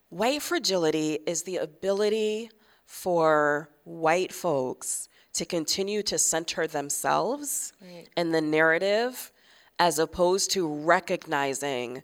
[0.08, 2.50] White fragility is the ability
[2.84, 8.08] for white folks to continue to center themselves Right.
[8.16, 9.30] in the narrative
[9.80, 12.02] as opposed to recognizing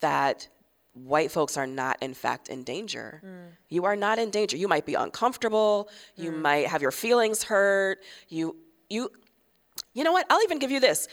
[0.00, 0.48] that
[0.94, 3.20] white folks are not in fact in danger.
[3.24, 3.50] Mm.
[3.68, 4.56] You are not in danger.
[4.56, 6.40] You might be uncomfortable, you mm.
[6.40, 8.56] might have your feelings hurt, you
[8.88, 9.10] you
[9.92, 10.26] you know what?
[10.30, 11.06] I'll even give you this.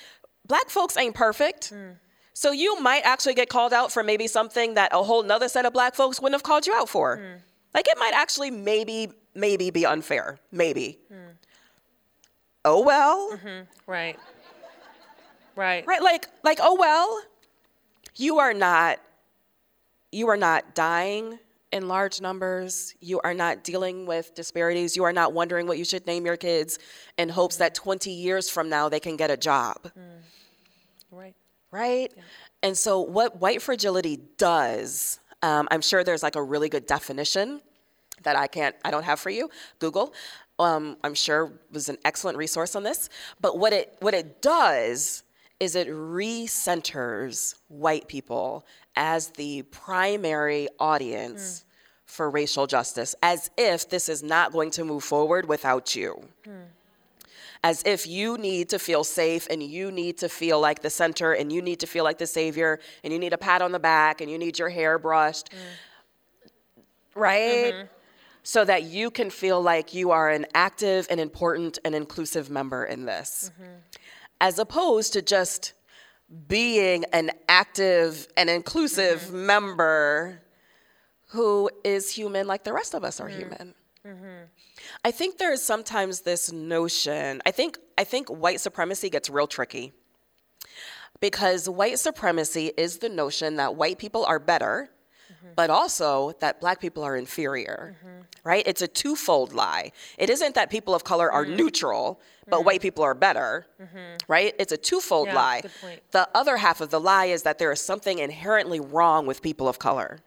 [0.48, 1.74] Black folks ain't perfect.
[1.74, 1.98] Mm.
[2.34, 5.66] So you might actually get called out for maybe something that a whole nother set
[5.66, 7.22] of black folks wouldn't have called you out for.
[7.74, 10.40] Like it might actually maybe maybe be unfair.
[10.52, 10.98] Maybe.
[12.64, 13.32] Oh well.
[13.34, 13.64] Mm-hmm.
[13.86, 14.18] Right.
[15.56, 15.86] Right.
[15.88, 16.02] Right?
[16.02, 17.22] Like like oh well.
[18.16, 19.00] You are not
[20.12, 21.40] you are not dying
[21.76, 22.96] in large numbers.
[23.02, 24.96] You are not dealing with disparities.
[24.96, 26.80] You are not wondering what you should name your kids
[27.18, 29.92] in hopes that 20 years from now they can get a job.
[31.12, 31.36] Right.
[31.72, 32.14] right?
[32.64, 37.62] And so, what white fragility does, um, I'm sure there's like a really good definition
[38.24, 39.50] that I can't, I don't have for you.
[39.80, 40.14] Google,
[40.60, 43.10] um, I'm sure was an excellent resource on this.
[43.42, 45.24] But what it what it does
[45.60, 48.66] is it recenters white people
[48.96, 51.66] as the primary audience hmm.
[52.06, 56.52] for racial justice, as if this is not going to move forward without you hmm.
[57.64, 61.32] as if you need to feel safe and you need to feel like the center
[61.34, 63.80] and you need to feel like the savior and you need a pat on the
[63.80, 65.52] back and you need your hair brushed.
[65.52, 67.20] Hmm.
[67.20, 67.74] Right?
[67.74, 67.88] Mm-hmm.
[68.44, 72.86] So that you can feel like you are an active and important and inclusive member
[72.86, 73.50] in this.
[73.60, 73.72] Mm-hmm.
[74.42, 75.74] As opposed to just
[76.48, 79.46] being an active and inclusive mm-hmm.
[79.46, 80.42] member
[81.30, 83.40] who is human like the rest of us are mm-hmm.
[83.40, 83.76] human.
[84.06, 84.46] Mm-hmm.
[85.04, 87.42] I think there is sometimes this notion.
[87.46, 89.94] I think I think white supremacy gets real tricky.
[91.22, 94.90] Because white supremacy is the notion that white people are better,
[95.46, 95.54] Mm-hmm.
[95.56, 97.96] but also that black people are inferior.
[98.00, 98.22] Mm-hmm.
[98.44, 98.64] Right?
[98.68, 99.92] It's a twofold lie.
[100.18, 101.56] It isn't that people of color are mm-hmm.
[101.56, 103.66] neutral, but white people are better.
[104.28, 104.54] Right?
[104.60, 105.62] It's a twofold Yeah, lie.
[106.12, 109.68] The other half of the lie is that there is something inherently wrong with people
[109.68, 110.20] of color.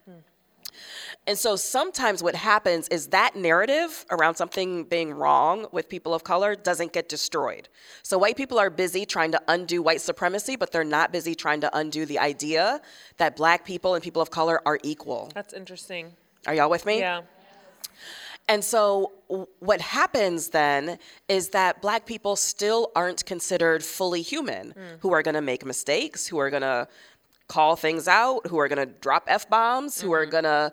[1.29, 6.25] And so sometimes what happens is that narrative around something being wrong with people of
[6.25, 7.69] color doesn't get destroyed.
[8.03, 11.61] So white people are busy trying to undo white supremacy, but they're not busy trying
[11.61, 12.81] to undo the idea
[13.19, 15.31] that black people and people of color are equal.
[15.35, 16.14] That's interesting.
[16.47, 17.01] Are y'all with me?
[17.01, 17.21] Yeah.
[18.49, 19.12] And so
[19.59, 24.81] what happens then is that black people still aren't considered fully human, hmm.
[25.01, 26.88] who are going to make mistakes, who are going to
[27.49, 30.31] call things out, who are going to drop F bombs, who are mm-hmm.
[30.31, 30.73] going to,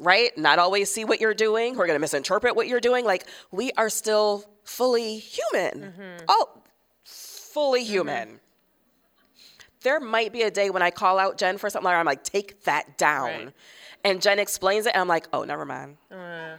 [0.00, 3.04] right, not always see what you're doing, who are going to misinterpret what you're doing.
[3.04, 5.92] Like, we are still fully human.
[5.92, 6.24] Mm-hmm.
[6.28, 6.48] Oh,
[7.04, 7.92] fully mm-hmm.
[7.92, 8.40] human.
[9.82, 12.24] There might be a day when I call out Jen for something like I'm like,
[12.24, 13.24] take that down.
[13.26, 13.52] Right.
[14.04, 15.96] And Jen explains it, and I'm like, oh, never mind.
[16.10, 16.56] Uh,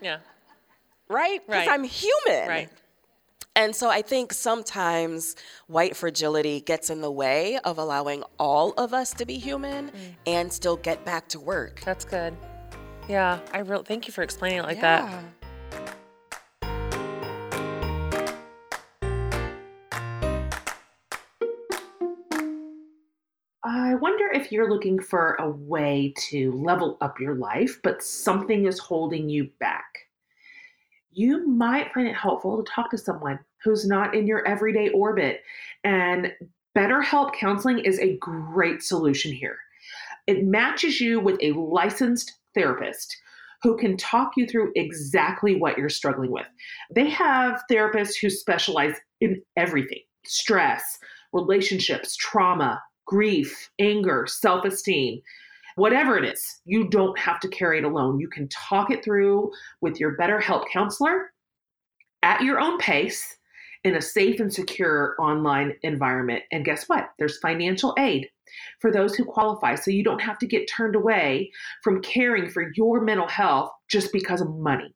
[0.00, 0.18] yeah.
[1.08, 1.40] Right?
[1.46, 1.68] Because Right.
[1.68, 2.48] I'm human.
[2.48, 2.70] Right.
[3.56, 5.34] And so I think sometimes
[5.66, 9.92] white fragility gets in the way of allowing all of us to be human mm.
[10.26, 11.80] and still get back to work.
[11.84, 12.36] That's good.
[13.08, 13.40] Yeah.
[13.52, 15.24] I really thank you for explaining it like that.
[23.64, 28.66] I wonder if you're looking for a way to level up your life, but something
[28.66, 29.86] is holding you back.
[31.10, 35.42] You might find it helpful to talk to someone who's not in your everyday orbit.
[35.82, 36.32] And
[36.76, 39.58] BetterHelp Counseling is a great solution here.
[40.26, 43.16] It matches you with a licensed therapist
[43.62, 46.46] who can talk you through exactly what you're struggling with.
[46.94, 50.98] They have therapists who specialize in everything stress,
[51.32, 55.20] relationships, trauma, grief, anger, self esteem.
[55.76, 58.20] whatever it is, you don't have to carry it alone.
[58.20, 61.32] You can talk it through with your BetterHelp counselor
[62.22, 63.36] at your own pace
[63.84, 66.42] in a safe and secure online environment.
[66.52, 67.10] And guess what?
[67.18, 68.28] There's financial aid
[68.80, 69.74] for those who qualify.
[69.74, 71.50] So you don't have to get turned away
[71.82, 74.94] from caring for your mental health just because of money.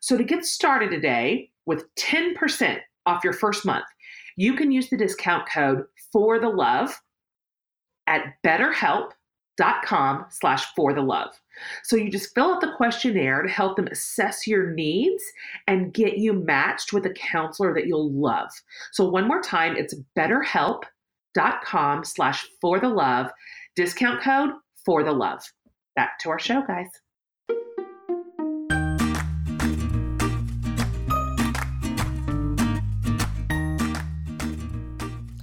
[0.00, 3.86] So to get started today with 10% off your first month,
[4.36, 7.00] you can use the discount code for the love
[8.06, 11.30] at betterhelp.com slash for the love.
[11.84, 15.24] So you just fill out the questionnaire to help them assess your needs
[15.66, 18.50] and get you matched with a counselor that you'll love.
[18.92, 19.94] So one more time, it's
[21.36, 23.30] betterhelp.com slash for the love,
[23.74, 24.50] discount code
[24.84, 25.42] for the love.
[25.94, 26.88] Back to our show, guys.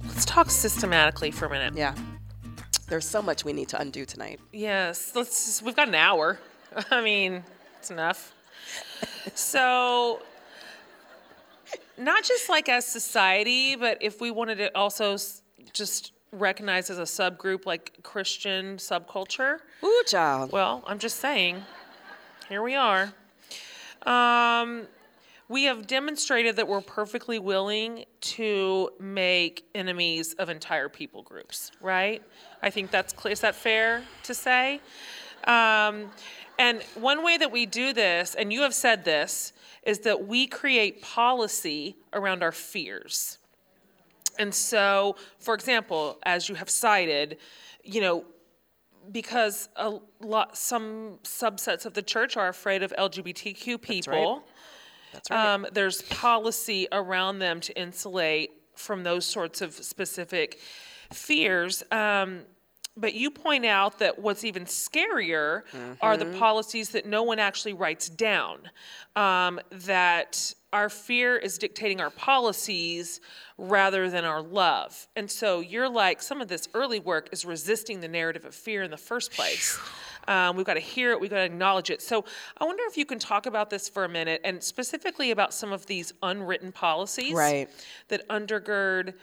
[0.06, 1.74] Let's talk systematically for a minute.
[1.76, 1.94] Yeah.
[2.88, 4.40] There's so much we need to undo tonight.
[4.52, 5.46] Yes, let's.
[5.46, 6.38] Just, we've got an hour.
[6.90, 7.42] I mean,
[7.78, 8.34] it's enough.
[9.34, 10.20] so,
[11.96, 15.40] not just like as society, but if we wanted to also s-
[15.74, 19.58] just recognized as a subgroup, like Christian subculture.
[19.84, 20.52] Ooh, child.
[20.52, 21.62] Well, I'm just saying.
[22.48, 23.12] Here we are.
[24.06, 24.86] Um,
[25.48, 32.22] we have demonstrated that we're perfectly willing to make enemies of entire people groups, right?
[32.62, 33.32] I think that's clear.
[33.32, 34.80] Is that fair to say?
[35.44, 36.10] Um,
[36.58, 40.46] and one way that we do this, and you have said this, is that we
[40.46, 43.38] create policy around our fears.
[44.38, 47.38] And so, for example, as you have cited,
[47.82, 48.24] you know,
[49.12, 54.02] because a lot, some subsets of the church are afraid of LGBTQ people.
[54.02, 54.42] That's right.
[55.12, 60.58] That's Um, there's policy around them to insulate from those sorts of specific
[61.12, 61.82] fears.
[61.92, 62.42] Um,
[62.96, 65.62] but you point out that what's even scarier
[66.00, 68.70] are the policies that no one actually writes down.
[69.16, 73.20] Um, that our fear is dictating our policies
[73.56, 75.06] rather than our love.
[75.14, 78.82] And so you're like, some of this early work is resisting the narrative of fear
[78.82, 79.78] in the first place.
[80.26, 82.02] Um, we've got to hear it, we've got to acknowledge it.
[82.02, 82.24] So
[82.58, 85.72] I wonder if you can talk about this for a minute and specifically about some
[85.72, 87.68] of these unwritten policies Right.
[88.08, 89.14] that undergird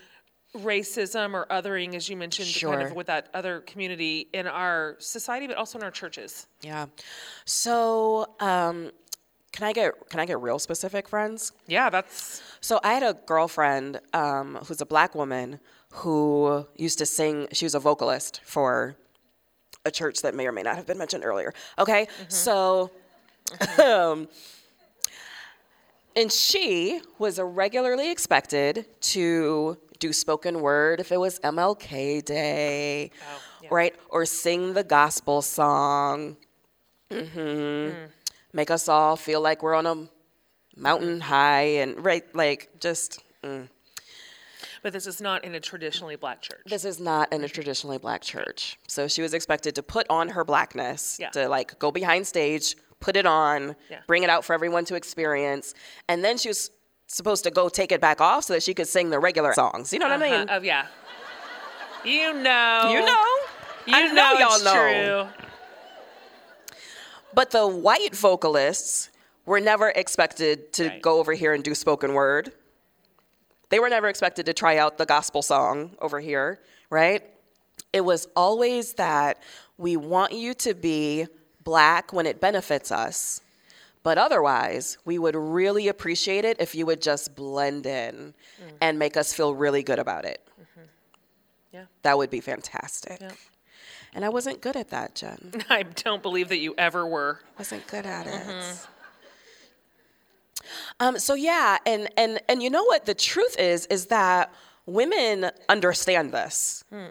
[0.56, 5.48] racism or othering, as you mentioned, kind of with that other community in our society,
[5.48, 6.48] but also in our churches.
[6.62, 6.86] Yeah.
[7.46, 8.92] So, um,
[9.52, 11.52] can I get can I get real specific, friends?
[11.68, 15.60] Yeah, that's So I had a girlfriend um, who's a black woman
[15.92, 17.48] who used to sing.
[17.52, 18.96] She was a vocalist for
[19.84, 21.54] a church that may or may not have been mentioned earlier.
[21.78, 22.92] Okay, so.
[23.84, 24.30] um,
[26.16, 33.12] and she was regularly expected to do spoken word if it was MLK Day,
[33.62, 33.70] yeah.
[33.72, 33.96] right?
[34.10, 36.38] Or sing the gospel song.
[37.12, 37.90] hmm
[38.54, 40.08] Make us all feel like we're on a
[40.76, 43.20] mountain high and right, like just.
[43.44, 43.68] mm.
[44.84, 46.62] but this is not in a traditionally black church.
[46.66, 48.78] This is not in a traditionally black church.
[48.88, 51.30] So she was expected to put on her blackness, Yeah.
[51.32, 54.00] to like go behind stage, put it on, Yeah.
[54.08, 55.74] bring it out for everyone to experience.
[56.08, 56.72] And then she was
[57.08, 59.92] supposed to go take it back off so that she could sing the regular songs.
[59.94, 60.50] You know what I mean?
[60.50, 60.60] Uh-huh.
[60.60, 60.88] Oh yeah.
[62.04, 62.90] You know.
[62.92, 63.26] You know?
[63.88, 65.30] You I know, know y'all it's know.
[65.36, 65.46] true.
[67.34, 69.10] But the white vocalists
[69.46, 71.02] were never expected to Right.
[71.02, 72.54] go over here and do spoken word.
[73.70, 77.24] They were never expected to try out the gospel song over here, right?
[77.94, 79.42] It was always that
[79.78, 81.28] we want you to be
[81.64, 83.42] black when it benefits us,
[84.04, 88.72] but otherwise, we would really appreciate it if you would just blend in mm.
[88.82, 90.42] and make us feel really good about it.
[90.60, 90.86] Mm-hmm.
[91.74, 91.86] Yeah.
[92.02, 93.20] That would be fantastic.
[93.22, 93.32] Yeah.
[94.14, 95.64] And I wasn't good at that, Jen.
[95.70, 97.40] I don't believe that you ever were.
[97.58, 98.34] wasn't good at it.
[98.34, 98.86] Mm-hmm.
[101.00, 104.54] Um, so yeah, and and and you know what the truth is is that
[104.86, 106.84] women understand this.
[106.90, 107.06] Hmm.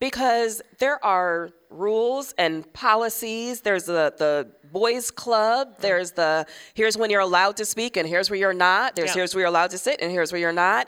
[0.00, 3.62] Because there are rules and policies.
[3.62, 5.74] There's the, the boys club.
[5.76, 5.82] Hmm.
[5.82, 8.94] There's the here's when you're allowed to speak and here's where you're not.
[8.94, 9.14] There's Yeah.
[9.14, 10.86] here's where you're allowed to sit and here's where you're not.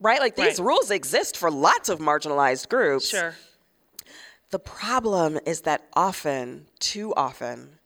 [0.00, 0.20] Right?
[0.20, 0.66] Like these Right.
[0.66, 3.08] rules exist for lots of marginalized groups.
[3.08, 3.34] Sure.
[4.50, 7.78] The problem is that often, too often,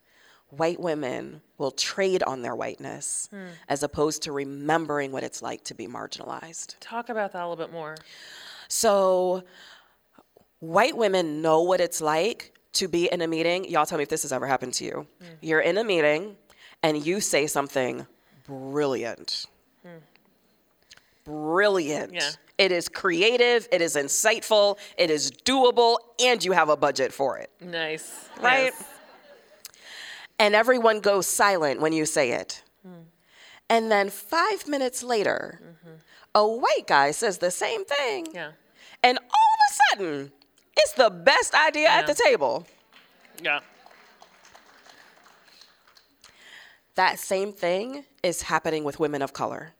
[0.49, 3.47] white women will trade on their whiteness hmm.
[3.69, 6.77] as opposed to remembering what it's like to be marginalized.
[6.81, 7.97] Talk about that a little bit more.
[8.69, 9.43] So,
[10.61, 13.65] white women know what it's like to be in a meeting.
[13.65, 15.07] Y'all tell me if this has ever happened to you.
[15.21, 15.35] Hmm.
[15.41, 16.37] You're in a meeting
[16.83, 18.07] and you say something
[18.47, 19.47] brilliant.
[19.83, 19.99] Hmm.
[21.25, 22.15] Brilliant.
[22.15, 22.31] Yeah.
[22.63, 27.37] It is creative, it is insightful, it is doable, and you have a budget for
[27.37, 27.51] it.
[27.61, 28.29] Nice.
[28.41, 28.73] Right?
[28.73, 28.85] Yes.
[30.39, 32.63] And everyone goes silent when you say it.
[32.87, 33.09] Hmm.
[33.69, 35.97] And then five minutes later, mm-hmm.
[36.37, 38.29] a white guy says the same thing.
[38.33, 38.53] Yeah.
[39.03, 40.33] And all of a sudden,
[40.77, 42.69] it's the best idea at the table.
[43.43, 43.59] Yeah.
[46.95, 49.73] That same thing is happening with women of color.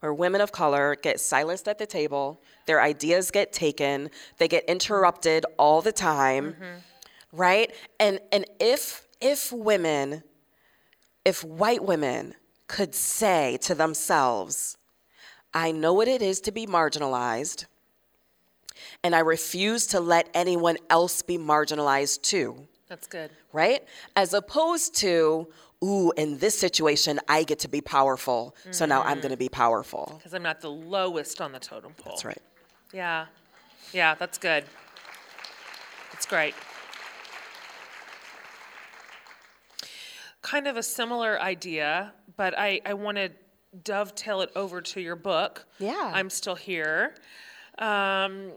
[0.00, 4.64] Where women of color get silenced at the table, their ideas get taken, they get
[4.66, 7.36] interrupted all the time, mm-hmm.
[7.36, 7.72] right?
[7.98, 10.22] And and if if women,
[11.24, 12.34] if white women
[12.68, 14.76] could say to themselves,
[15.52, 17.64] I know what it is to be marginalized,
[19.02, 23.30] and I refuse to let anyone else be marginalized too That's good.
[23.52, 23.82] right?
[24.14, 25.48] As opposed to,
[25.82, 29.48] ooh, in this situation, I get to be powerful, so now I'm going to be
[29.48, 30.14] powerful.
[30.16, 32.12] Because I'm not the lowest on the totem pole.
[32.12, 32.42] That's right.
[32.92, 33.26] Yeah.
[33.92, 34.64] Yeah, that's good.
[36.12, 36.54] That's great.
[40.42, 43.30] Kind of a similar idea, but I, I want to
[43.84, 45.66] dovetail it over to your book.
[45.78, 46.10] Yeah.
[46.14, 47.14] I'm still here.
[47.78, 48.52] Um,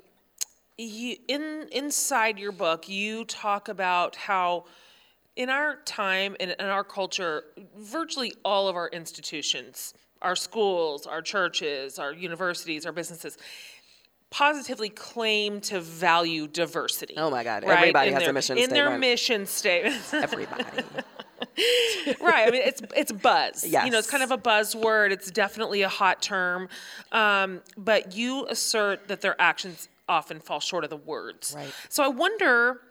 [0.78, 4.65] you, in inside your book, you talk about how
[5.36, 7.43] in our time and in our culture,
[7.77, 13.38] virtually all of our institutions, our schools, our churches, our universities, our businesses,
[14.29, 17.13] positively claim to value diversity.
[17.17, 17.77] Oh my God, right?
[17.77, 20.01] everybody In has a their- mission in their mission statement.
[20.13, 20.63] Everybody.
[22.21, 22.47] right.
[22.47, 23.65] I mean, it's it's buzz.
[23.65, 23.86] Yes.
[23.86, 25.11] You know, it's kind of a buzzword.
[25.11, 26.69] It's definitely a hot term,
[27.11, 31.53] um, but you assert that their actions often fall short of the words.
[31.55, 31.73] Right.
[31.89, 32.82] So I wonder.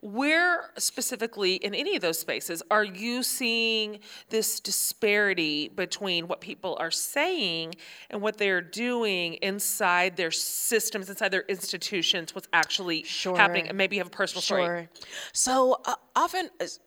[0.00, 6.76] Where specifically in any of those spaces are you seeing this disparity between what people
[6.78, 7.74] are saying
[8.10, 13.36] and what they're doing inside their systems, inside their institutions, what's actually Sure.
[13.36, 13.68] happening?
[13.68, 14.88] And maybe you have a personal story.
[15.32, 16.80] So uh, often, as-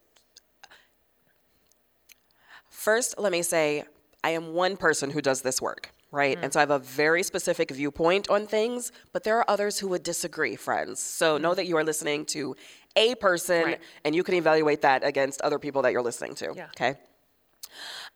[2.70, 3.84] first, let me say,
[4.24, 6.36] I am one person who does this work, right?
[6.36, 6.44] Mm-hmm.
[6.44, 9.88] And so I have a very specific viewpoint on things, but there are others who
[9.90, 11.00] would disagree, friends.
[11.00, 11.44] So mm-hmm.
[11.44, 12.56] know that you are listening to
[12.96, 13.82] a person, Right.
[14.04, 16.54] and you can evaluate that against other people that you're listening to.
[16.56, 16.68] Yeah.
[16.76, 16.96] Okay.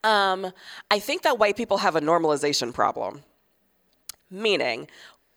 [0.03, 0.51] Um,
[0.91, 3.23] I think that white people have a normalization problem,
[4.29, 4.89] meaning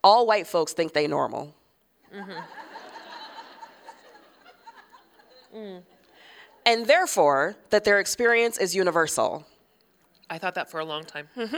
[0.03, 1.55] all white folks think they normal.
[2.14, 2.32] Mm-hmm.
[5.55, 5.82] Mm.
[6.66, 9.47] And therefore, that their experience is universal.
[10.28, 11.28] I thought that for a long time.
[11.34, 11.57] Mm-hmm.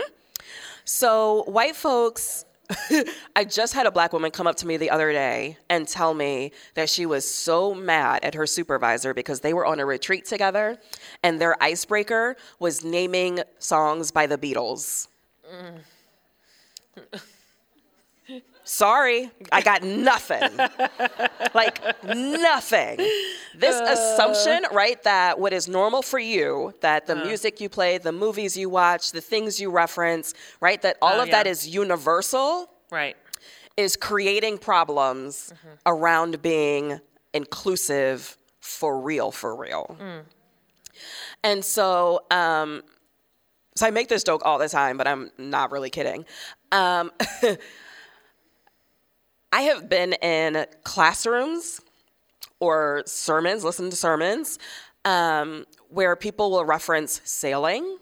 [0.84, 2.44] So, white folks,
[3.36, 6.12] I just had a black woman come up to me the other day and tell
[6.12, 10.26] me that she was so mad at her supervisor because they were on a retreat
[10.26, 10.78] together
[11.22, 15.08] and their icebreaker was naming songs by the Beatles.
[15.50, 17.20] Mm.
[18.68, 20.42] Sorry, I got nothing.
[21.54, 22.98] like nothing.
[23.54, 23.94] This uh.
[23.94, 27.24] assumption, right, that what is normal for you, that the uh.
[27.24, 31.22] music you play, the movies you watch, the things you reference, right, that all Oh,
[31.22, 31.52] of that yeah.
[31.52, 33.16] is universal Right.
[33.78, 35.74] is creating problems mm-hmm.
[35.86, 37.00] around being
[37.32, 39.96] inclusive for real, for real.
[39.98, 40.22] Mm.
[41.42, 42.82] And so, um,
[43.76, 46.26] so I make this joke all the time, but I'm not really kidding.
[46.70, 47.12] Um,
[49.52, 51.80] I have been in classrooms
[52.60, 54.58] or sermons, listen to sermons,
[55.04, 57.98] um, where people will reference sailing.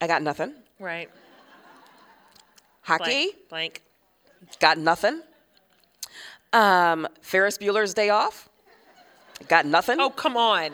[0.00, 0.54] I got nothing.
[0.78, 1.10] Right.
[2.82, 3.82] Hockey, Blank.
[4.40, 4.58] Blank.
[4.60, 5.20] got nothing.
[6.52, 8.48] Um, Ferris Bueller's Day Off,
[9.48, 10.00] got nothing.
[10.00, 10.70] Oh, come on.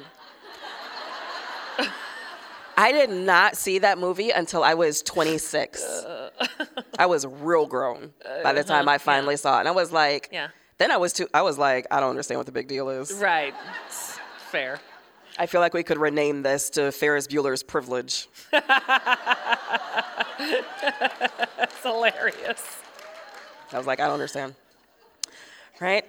[2.77, 5.81] I did not see that movie until I was 26.
[6.99, 8.13] I was real grown
[8.43, 10.49] by the time I uh-huh, finally saw it, and I was like, Yeah.
[10.77, 11.29] Then I was too.
[11.33, 13.13] I was like, I don't understand what the big deal is.
[13.13, 13.55] Right.
[13.87, 14.19] It's
[14.51, 14.81] fair.
[15.39, 18.29] I feel like we could rename this to Ferris Bueller's Privilege.
[20.39, 22.83] It's hilarious.
[23.73, 24.55] I was like, I don't understand.
[25.81, 26.05] Right?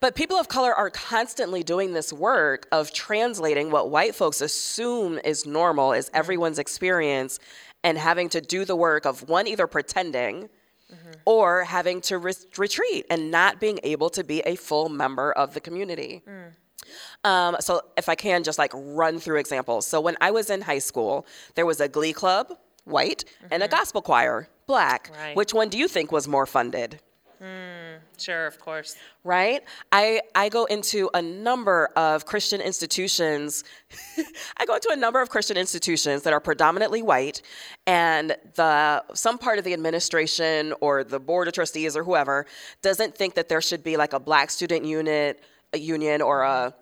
[0.00, 5.18] But people of color are constantly doing this work of translating what white folks assume
[5.24, 6.16] is normal, is mm-hmm.
[6.16, 7.38] everyone's experience,
[7.84, 10.48] and having to do the work of one, either pretending
[10.92, 11.12] mm-hmm.
[11.24, 15.54] or having to re- retreat and not being able to be a full member of
[15.54, 16.22] the community.
[16.26, 17.28] Mm.
[17.28, 19.86] Um, so if I can just like run through examples.
[19.86, 22.52] So when I was in high school, there was a glee club,
[22.84, 23.76] white, and a mm-hmm.
[23.76, 25.10] gospel choir, black.
[25.14, 25.36] Right.
[25.36, 27.00] Which one do you think was more funded?
[27.44, 28.96] Mm, sure, of course.
[29.22, 29.62] right?
[29.92, 33.64] I, I go into a number of Christian institutions.
[34.56, 37.42] I go into a number of Christian institutions that are predominantly white,
[37.86, 42.46] and the some part of the administration or the board of trustees or whoever
[42.80, 45.42] doesn't think that there should be like a black student unit,
[45.74, 46.72] a union, or a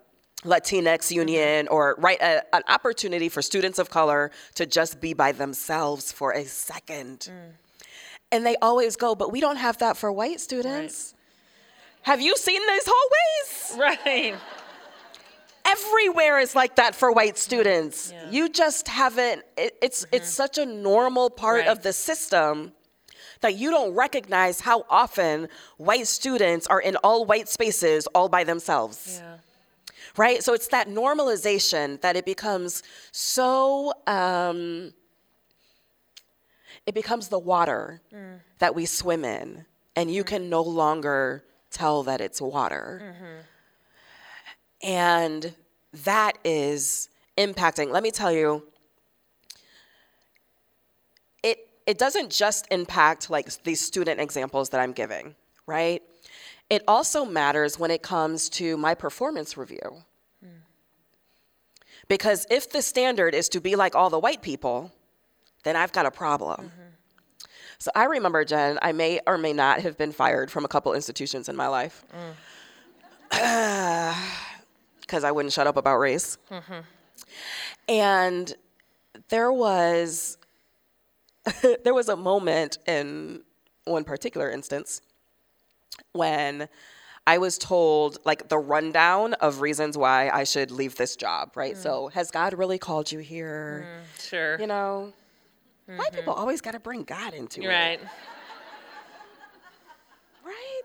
[0.45, 0.49] mm-hmm.
[0.49, 1.73] Latinx union, mm-hmm.
[1.73, 6.31] or right a, an opportunity for students of color to just be by themselves for
[6.31, 7.27] a second.
[7.29, 7.62] Mm.
[8.33, 11.13] And they always go, but we don't have that for white students.
[12.01, 13.79] Have you seen these hallways?
[13.79, 14.35] Right.
[15.65, 18.11] Everywhere is like that for white students.
[18.11, 18.29] Yeah.
[18.29, 19.43] You just haven't.
[19.57, 21.69] It, it's it's such a normal part Right.
[21.69, 22.73] of the system
[23.41, 28.43] that you don't recognize how often white students are in all white spaces all by
[28.43, 29.21] themselves.
[29.21, 29.37] Yeah.
[30.17, 30.43] Right?
[30.43, 33.93] So it's that normalization that it becomes so.
[34.07, 34.93] Um,
[36.85, 38.39] it becomes the water mm.
[38.59, 39.65] that we swim in,
[39.95, 40.27] and you mm.
[40.27, 43.01] can no longer tell that it's water.
[43.03, 43.41] Mm-hmm.
[44.83, 45.55] And
[46.05, 47.91] that is impacting.
[47.91, 48.63] Let me tell you,
[51.41, 56.01] it, it doesn't just impact like these student examples that I'm giving, right?
[56.69, 60.03] It also matters when it comes to my performance review.
[60.43, 60.49] Mm.
[62.07, 64.91] Because if the standard is to be like all the white people,
[65.63, 66.67] then I've got a problem.
[66.67, 66.81] Mm-hmm.
[67.79, 70.93] So I remember, Jen, I may or may not have been fired from a couple
[70.93, 72.03] institutions in my life.
[73.31, 74.15] Mm.
[75.01, 76.37] Because I wouldn't shut up about race.
[76.49, 76.79] Mm-hmm.
[77.89, 78.53] And
[79.27, 80.37] there was
[81.83, 83.41] there was a moment in
[83.83, 85.01] one particular instance
[86.13, 86.69] when
[87.25, 91.75] I was told like the rundown of reasons why I should leave this job, right?
[91.75, 91.83] Mm.
[91.83, 93.87] So, has God really called you here?
[93.87, 94.59] Mm, sure.
[94.59, 95.13] You know,
[95.87, 97.67] white people always got to bring God into it.
[97.67, 97.99] right.
[100.45, 100.81] Right?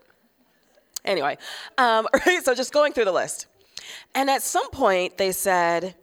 [1.05, 1.37] Anyway,
[1.77, 3.47] um, right, so just going through the list.
[4.15, 5.95] And at some point, they said,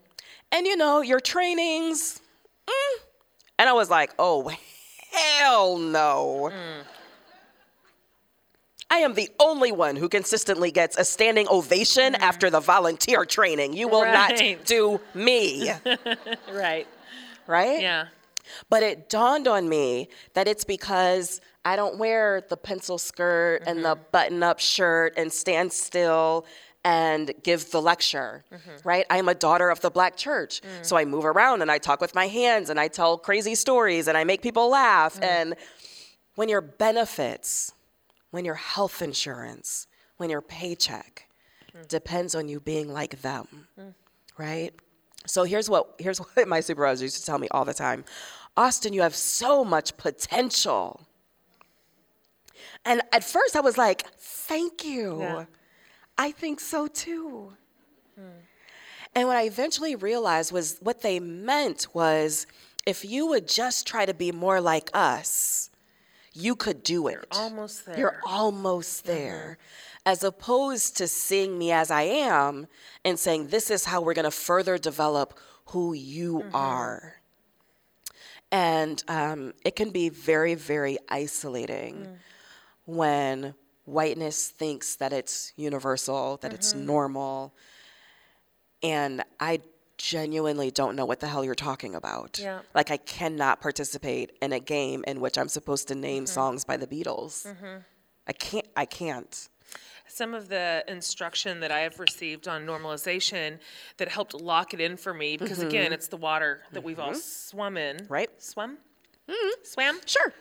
[0.52, 2.20] and you know, your trainings,
[2.66, 3.00] mm.
[3.58, 4.50] and I was like, oh,
[5.12, 6.50] hell no.
[8.90, 13.72] I am the only one who consistently gets a standing ovation after the volunteer training.
[13.74, 14.12] You will Right.
[14.58, 15.70] not do me,
[16.52, 16.86] Right.
[17.46, 17.80] right?
[17.80, 18.06] Yeah.
[18.68, 23.84] But it dawned on me that it's because I don't wear the pencil skirt and
[23.84, 24.04] the mm-hmm.
[24.12, 26.46] button up shirt and stand still
[26.84, 28.88] and give the lecture, mm-hmm.
[28.88, 29.04] right?
[29.10, 30.60] I'm a daughter of the black church.
[30.82, 31.00] So mm.
[31.00, 34.16] I move around and I talk with my hands and I tell crazy stories and
[34.16, 35.18] I make people laugh.
[35.18, 35.24] Mm.
[35.24, 35.54] And
[36.36, 37.72] when your benefits,
[38.30, 39.88] when your health insurance,
[40.18, 41.26] when your paycheck
[41.76, 41.88] mm.
[41.88, 43.66] depends on you being like them,
[44.38, 44.72] right?
[45.26, 48.04] So here's what here's what my supervisor used to tell me all the time.
[48.56, 51.02] Austin, you have so much potential.
[52.84, 55.20] And at first I was like, thank you.
[55.20, 55.44] Yeah.
[56.16, 57.52] I think so too.
[58.14, 58.40] Hmm.
[59.14, 62.46] And what I eventually realized was what they meant was
[62.86, 65.70] if you would just try to be more like us,
[66.32, 67.12] you could do it.
[67.12, 67.98] You're almost there.
[67.98, 69.16] You're almost mm-hmm.
[69.16, 69.58] there.
[70.06, 72.68] As opposed to seeing me as I am
[73.04, 76.54] and saying, this is how we're going to further develop who you mm-hmm.
[76.54, 77.20] are.
[78.52, 82.16] And um, it can be very, very isolating mm.
[82.84, 83.54] when
[83.84, 86.86] whiteness thinks that it's universal, that it's mm-hmm.
[86.86, 87.54] normal.
[88.84, 89.60] And I
[89.98, 92.38] genuinely don't know what the hell you're talking about.
[92.40, 92.60] Yeah.
[92.74, 96.32] Like, I cannot participate in a game in which I'm supposed to name mm-hmm.
[96.32, 97.52] songs by the Beatles.
[98.28, 99.48] I can't, I can't.
[100.08, 103.58] Some of the instruction that I have received on normalization
[103.98, 107.14] that helped lock it in for me, because again, it's the water that we've all
[107.14, 107.96] swum in.
[107.96, 108.12] right Mm-hmm.
[108.12, 108.42] Right.
[108.42, 108.78] Swum?
[109.64, 110.00] Swam?
[110.06, 110.32] Sure.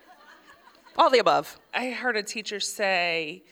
[0.97, 1.59] All the above.
[1.73, 3.43] I heard a teacher say,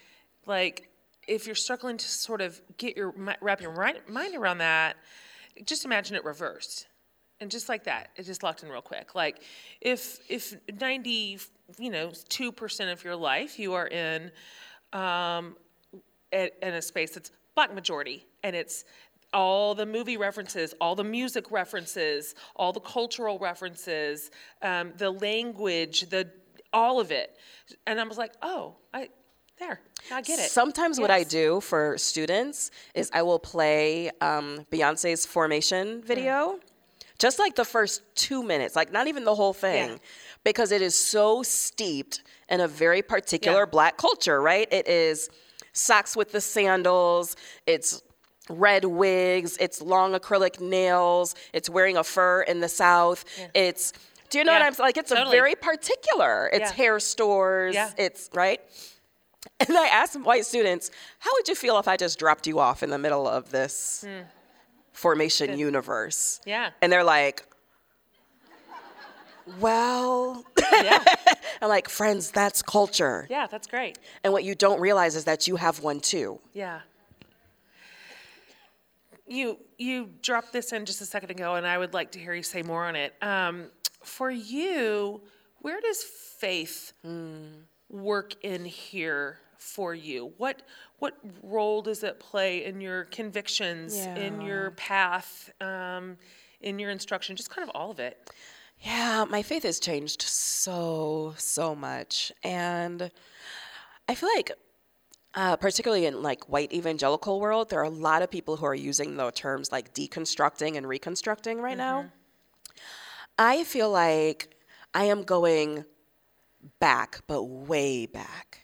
[0.46, 0.90] like,
[1.28, 3.72] if you're struggling to sort of get your wrap your
[4.08, 4.96] mind around that,
[5.66, 6.88] just imagine it reversed,
[7.40, 9.16] and just like that, it just locked in real quick.
[9.16, 9.42] Like,
[9.82, 11.40] if if ninety,
[11.78, 14.32] you know, two percent of your life you are in,
[14.94, 15.56] um,
[16.34, 18.84] in a space that's black majority, and it's
[19.34, 24.30] all the movie references, all the music references, all the cultural references,
[24.62, 26.30] um, the language, the
[26.72, 27.38] all of it.
[27.88, 29.10] And I was like, oh, I
[29.60, 29.80] there,
[30.12, 30.50] I get it.
[30.50, 36.60] Sometimes what I do for students is I will play um, Beyonce's Formation video,
[37.20, 39.98] just like the first two minutes, like not even the whole thing, Yeah.
[40.44, 43.66] because it is so steeped in a very particular Yeah.
[43.66, 44.68] black culture, right?
[44.74, 45.30] It is
[45.74, 47.36] socks with the sandals,
[47.68, 48.02] it's
[48.50, 53.94] red wigs, it's long acrylic nails, it's wearing a fur in the South, it's
[54.30, 54.88] do you know what I'm saying?
[54.88, 56.50] Like it's a very particular.
[56.52, 56.76] It's Yeah.
[56.76, 57.92] hair stores, Yeah.
[57.98, 58.60] it's right.
[59.60, 62.82] And I asked white students, how would you feel if I just dropped you off
[62.82, 64.24] in the middle of this hmm.
[64.92, 66.42] formation universe?
[66.46, 66.72] Yeah.
[66.82, 67.46] And they're like,
[69.60, 71.04] well, Yeah.
[71.62, 73.26] I'm like, friends, that's culture.
[73.30, 73.98] yeah, that's great.
[74.24, 76.40] And what you don't realize is that you have one too.
[76.54, 76.82] Yeah.
[79.26, 82.34] You you dropped this in just a second ago, and I would like to hear
[82.34, 83.14] you say more on it.
[83.22, 83.68] Um,
[84.04, 85.22] for you,
[85.62, 86.92] where does faith
[87.90, 90.34] work in here for you?
[90.38, 90.62] What
[91.00, 96.18] what role does it play in your convictions, in your path, um,
[96.60, 97.38] in your instruction?
[97.38, 98.30] Just kind of all of it.
[98.84, 102.32] Yeah, my faith has changed so, so much.
[102.44, 103.10] And
[104.10, 104.52] I feel like,
[105.36, 108.76] uh, particularly in like white evangelical world, there are a lot of people who are
[108.76, 112.12] using the terms like deconstructing and reconstructing right now.
[113.40, 114.56] I feel like
[114.94, 115.86] I am going
[116.80, 118.62] back, but way back.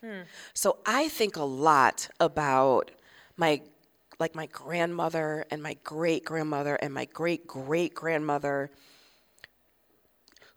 [0.54, 2.92] So I think a lot about
[3.38, 3.62] my
[4.20, 8.70] like my grandmother and my great grandmother and my great great grandmother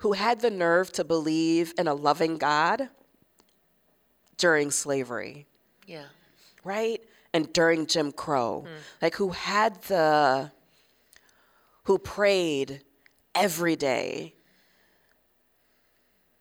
[0.02, 2.88] who had the nerve to believe in a loving God
[4.36, 5.46] during slavery,
[5.86, 6.06] Yeah.
[6.64, 7.00] right?
[7.32, 8.62] And during Jim Crow.
[8.66, 8.74] Hmm.
[9.00, 10.50] Like who had the
[11.84, 12.82] who prayed
[13.32, 14.34] every day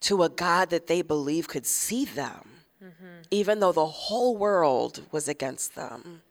[0.01, 2.49] to a God that they believe could see them,
[2.83, 3.21] mm-hmm.
[3.29, 6.23] even though the whole world was against them.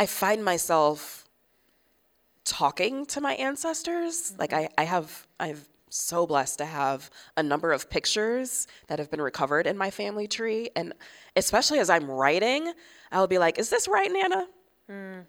[0.00, 1.25] I find myself
[2.46, 4.30] talking to my ancestors.
[4.30, 4.40] Mm-hmm.
[4.40, 9.10] Like I, I have I'm so blessed to have a number of pictures that have
[9.10, 10.70] been recovered in my family tree.
[10.74, 10.92] And
[11.34, 12.72] especially as I'm writing,
[13.12, 14.46] I'll be like, is this right, Nana?
[14.90, 15.24] Mm.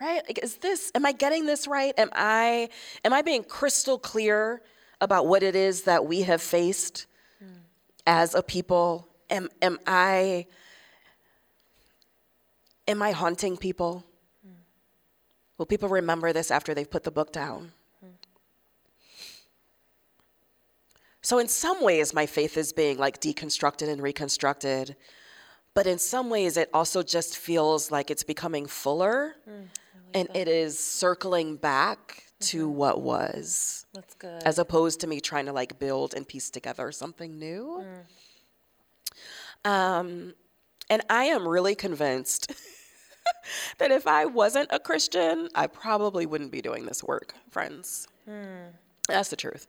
[0.00, 0.22] Right?
[0.26, 1.94] Like, is this am I getting this right?
[1.96, 2.68] Am I
[3.04, 4.62] am I being crystal clear
[5.00, 7.06] about what it is that we have faced
[7.42, 7.48] mm.
[8.06, 9.08] as a people?
[9.30, 10.46] Am am I
[12.88, 14.04] am I haunting people?
[15.58, 17.72] Will people remember this after they've put the book down?
[21.24, 24.96] So, in some ways, my faith is being like deconstructed and reconstructed.
[25.74, 29.68] But in some ways, it also just feels like it's becoming fuller mm,
[30.12, 32.76] and it is circling back to mm-hmm.
[32.76, 34.42] what was, That's good.
[34.42, 37.84] as opposed to me trying to like build and piece together something new.
[39.64, 39.70] Mm.
[39.70, 40.34] Um,
[40.90, 42.52] and I am really convinced
[43.78, 48.08] that if I wasn't a Christian, I probably wouldn't be doing this work, friends.
[48.26, 48.70] Hmm.
[49.08, 49.66] That's the truth.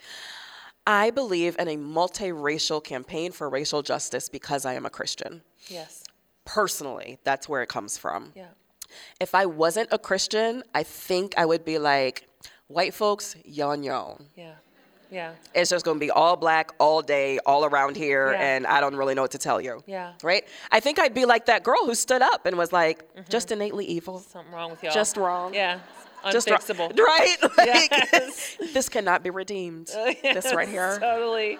[0.85, 5.41] I believe in a multiracial campaign for racial justice because I am a Christian.
[5.67, 6.03] yes.
[6.45, 8.33] Personally, that's where it comes from.
[8.35, 8.47] Yeah.
[9.21, 12.27] If I wasn't a Christian, I think I would be like,
[12.67, 14.25] white folks, yon yon.
[14.35, 14.55] Yeah.
[15.13, 15.33] Yeah.
[15.53, 18.41] It's just gonna be all black all day, all around here, Yeah.
[18.41, 19.83] and I don't really know what to tell you.
[19.85, 20.13] Yeah.
[20.23, 20.45] Right?
[20.71, 23.29] I think I'd be like that girl who stood up and was like, mm-hmm.
[23.29, 24.19] just innately evil.
[24.19, 24.93] Something wrong with y'all.
[24.93, 25.53] Just wrong.
[25.53, 25.79] Yeah.
[26.31, 26.47] Just.
[26.47, 26.97] Unfixable.
[26.99, 27.37] Right?
[27.57, 28.57] Like, Yes.
[28.73, 29.87] this cannot be redeemed.
[29.87, 30.97] This right here.
[30.99, 31.59] Totally.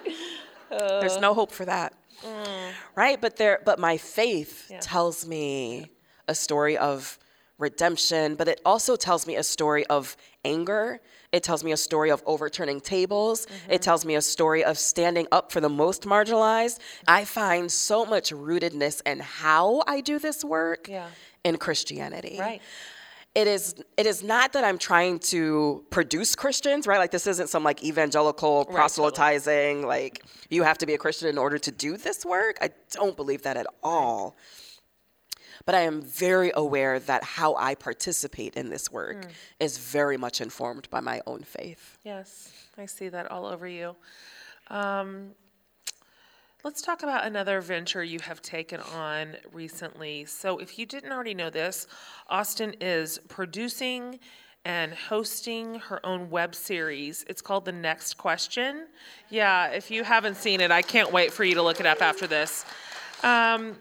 [0.72, 1.00] Uh.
[1.00, 1.94] There's no hope for that.
[2.24, 2.72] Mm.
[2.96, 3.22] Right?
[3.22, 4.80] But there but my faith Yeah.
[4.80, 5.92] tells me
[6.28, 7.20] a story of
[7.60, 11.00] redemption, but it also tells me a story of anger.
[11.34, 13.46] It tells me a story of overturning tables.
[13.46, 13.76] It mm-hmm.
[13.78, 16.80] tells me a story of standing up for the most marginalized.
[17.08, 21.08] I find so much rootedness in how I do this work Yeah.
[21.44, 22.62] in Christianity Right.
[23.36, 27.00] it is it is not that I'm trying to produce Christians, right?
[27.00, 28.76] Like this isn't some like evangelical totally.
[28.76, 32.58] proselytizing, like you have to be a Christian in order to do this work.
[32.62, 34.38] I don't believe that at all.
[35.66, 39.28] But I am very aware that how I participate in this work
[39.60, 41.98] is very much informed by my own faith.
[42.04, 42.52] Yes.
[42.78, 43.96] I see that all over you.
[44.70, 45.32] Um,
[46.64, 50.26] let's talk about another venture you have taken on recently.
[50.26, 51.88] So, if you didn't already know this,
[52.30, 54.20] Austin is producing
[54.66, 57.26] and hosting her own web series.
[57.28, 58.88] It's called The Next Question.
[59.30, 62.02] Yeah, if you haven't seen it, I can't wait for you to look it up
[62.02, 62.66] after this.
[63.24, 63.76] Um,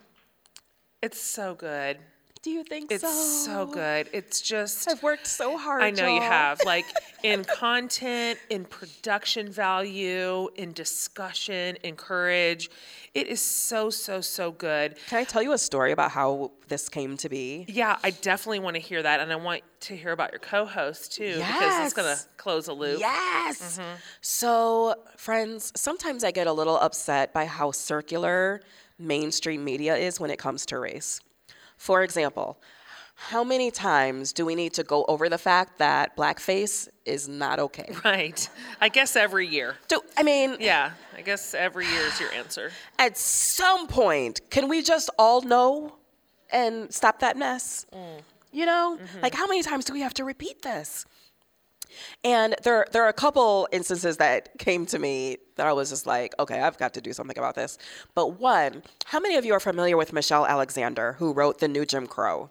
[1.02, 1.98] it's so good.
[2.42, 3.44] Do you think It's so?
[3.44, 4.08] so good.
[4.12, 5.80] It's just I've worked so hard.
[5.84, 6.22] I know you y'all.
[6.22, 6.60] have.
[6.66, 6.86] Like
[7.22, 12.68] in content, in production value, in discussion, in courage.
[13.14, 14.96] It is so, so, so good.
[15.08, 17.64] Can I tell you a story about how this came to be?
[17.68, 19.20] Yeah, I definitely want to hear that.
[19.20, 22.66] And I want to hear about your co host too, because it's going to close
[22.66, 22.98] a loop.
[22.98, 23.78] Yes.
[23.78, 23.96] Mm-hmm.
[24.20, 28.62] So, friends, sometimes I get a little upset by how circular
[28.98, 31.20] mainstream media is when it comes to race.
[31.76, 32.58] For example,
[33.14, 37.58] how many times do we need to go over the fact that blackface is not
[37.58, 37.94] okay?
[38.04, 38.48] Right.
[38.80, 39.76] I guess every year.
[39.88, 40.92] Do I mean, Yeah.
[41.16, 42.72] I guess every year is your answer.
[42.98, 45.96] at some point, can we just all know
[46.50, 47.86] and stop that mess?
[47.94, 48.22] Mm.
[48.52, 49.20] You know, mm-hmm.
[49.20, 51.04] like how many times do we have to repeat this?
[52.24, 56.06] And there, there are a couple instances that came to me that I was just
[56.06, 57.78] like, okay, I've got to do something about this.
[58.14, 61.84] But one, how many of you are familiar with Michelle Alexander, who wrote The New
[61.86, 62.50] Jim Crow?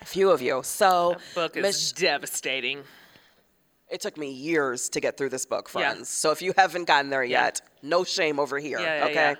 [0.00, 0.62] A few of you.
[0.64, 2.82] So, Book is Mich- devastating.
[3.88, 5.92] it took me years to get through this book, Yeah.
[5.92, 6.08] friends.
[6.08, 7.44] So if you haven't gotten there Yeah.
[7.44, 9.36] yet, no shame over here, Yeah, yeah, okay?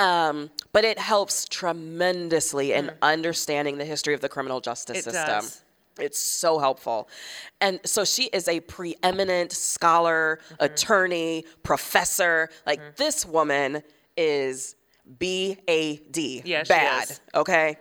[0.00, 5.26] Um, but it helps tremendously in understanding the history of the criminal justice It system.
[5.26, 5.62] does.
[6.00, 7.08] It's so helpful.
[7.60, 10.64] And so she is a preeminent scholar, Mm-hmm.
[10.64, 12.48] attorney, professor.
[12.66, 13.82] Like this woman
[14.16, 14.74] is
[15.18, 16.42] B A D.
[16.44, 17.18] Yeah, she bad.
[17.34, 17.76] Okay.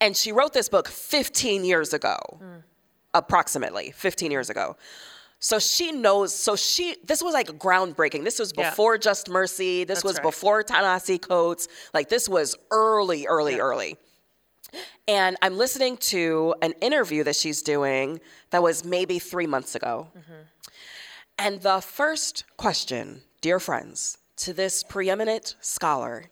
[0.00, 2.18] And she wrote this book 15 years ago,
[3.12, 4.76] approximately 15 years ago.
[5.42, 8.24] So she knows, so she, this was like groundbreaking.
[8.24, 8.70] This was Yeah.
[8.70, 9.84] before Just Mercy.
[9.84, 10.22] This That's was right.
[10.22, 11.66] before Ta-Nehisi Coates.
[11.94, 13.96] Like this was early, early, early.
[15.08, 20.08] And I'm listening to an interview that she's doing that was maybe three months ago.
[20.16, 20.42] Mm-hmm.
[21.38, 26.26] And the first question, dear friends, to this preeminent scholar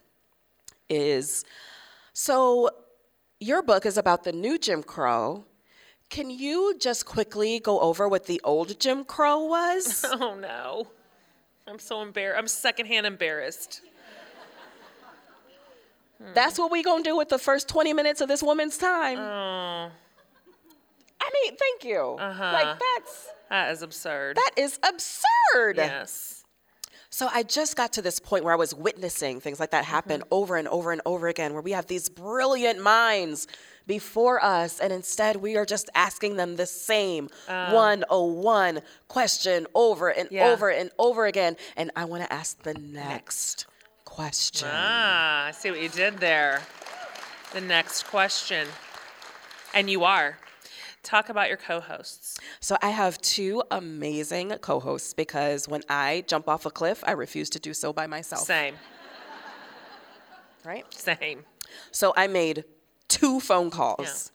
[0.89, 1.43] is
[2.13, 2.69] so
[3.39, 5.45] your book is about the new Jim Crow.
[6.09, 10.05] Can you just quickly go over what the old Jim Crow was?
[10.19, 10.87] Oh no.
[11.67, 12.39] I'm so embarrassed.
[12.39, 13.81] I'm secondhand embarrassed.
[16.33, 19.17] That's what we gonna do with the first 20 minutes of this woman's time.
[19.19, 19.89] Oh,
[21.21, 22.17] I mean, thank you.
[22.19, 22.51] Uh-huh.
[22.53, 24.35] Like that's that is absurd.
[24.37, 25.77] that is absurd.
[25.77, 26.35] yes.
[27.11, 30.21] So I just got to this point where I was witnessing things like that happen
[30.29, 33.47] over and over and over again, where we have these brilliant minds
[33.87, 40.29] before us, and instead we are just asking them the same 101 question over and
[40.31, 40.49] Yeah.
[40.49, 41.57] over and over again.
[41.75, 43.65] And I want to ask the next
[44.09, 44.67] question.
[44.71, 46.61] Ah, I see what you did there.
[47.53, 48.67] The next question.
[49.73, 50.37] And you are.
[51.03, 52.37] Talk about your co hosts.
[52.59, 57.11] So I have two amazing co hosts because when I jump off a cliff, I
[57.11, 58.41] refuse to do so by myself.
[58.45, 58.75] Same.
[60.65, 60.85] Right?
[60.93, 61.45] Same.
[61.91, 62.65] So I made
[63.07, 64.31] two phone calls.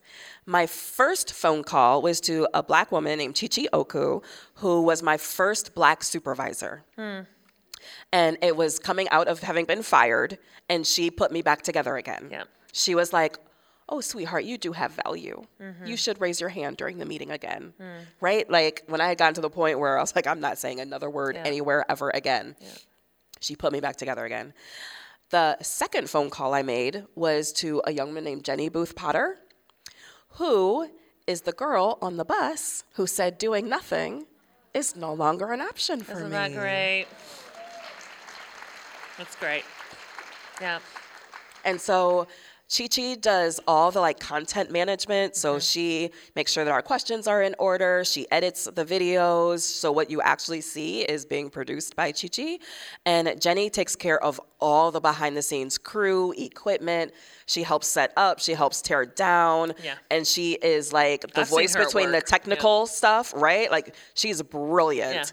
[0.47, 4.23] My first phone call was to a black woman named Chi Chi Okwu,
[4.57, 6.85] who was my first black supervisor.
[8.13, 11.97] And it was coming out of having been fired, and she put me back together
[11.97, 12.29] again.
[12.31, 12.45] Yeah.
[12.73, 13.39] She was like,
[13.87, 15.45] Oh, sweetheart, you do have value.
[15.61, 15.85] Mm-hmm.
[15.85, 17.75] You should raise your hand during the meeting again.
[17.79, 18.07] Mm.
[18.19, 18.49] Right?
[18.49, 20.81] Like when I had gotten to the point where I was like, I'm not saying
[20.81, 21.43] another word Yeah.
[21.45, 22.57] anywhere ever again.
[22.63, 22.69] yeah.
[23.43, 24.55] She put me back together again.
[25.29, 29.37] The second phone call I made was to a young man named Jenny Booth Potter,
[30.37, 30.89] who
[31.27, 34.27] is the girl on the bus who said doing nothing
[34.73, 36.31] is no longer an option for Isn't me.
[36.31, 37.07] that great?
[39.19, 39.65] That's great.
[40.61, 40.81] Yeah.
[41.65, 42.27] And so
[42.75, 45.37] Chi Chi does all the like content management.
[45.37, 45.61] So mm-hmm.
[45.61, 48.05] she makes sure that our questions are in order.
[48.05, 49.61] She edits the videos.
[49.61, 52.59] So what you actually see is being produced by Chi Chi.
[53.05, 57.13] And Jenny takes care of all the behind the scenes crew, equipment.
[57.47, 59.75] She helps set up, she helps tear down.
[59.83, 59.95] Yeah.
[60.11, 62.25] And she is like the I've voice between the work.
[62.25, 62.31] Yeah.
[62.31, 63.71] technical stuff, right?
[63.71, 65.25] Like she's brilliant Yeah.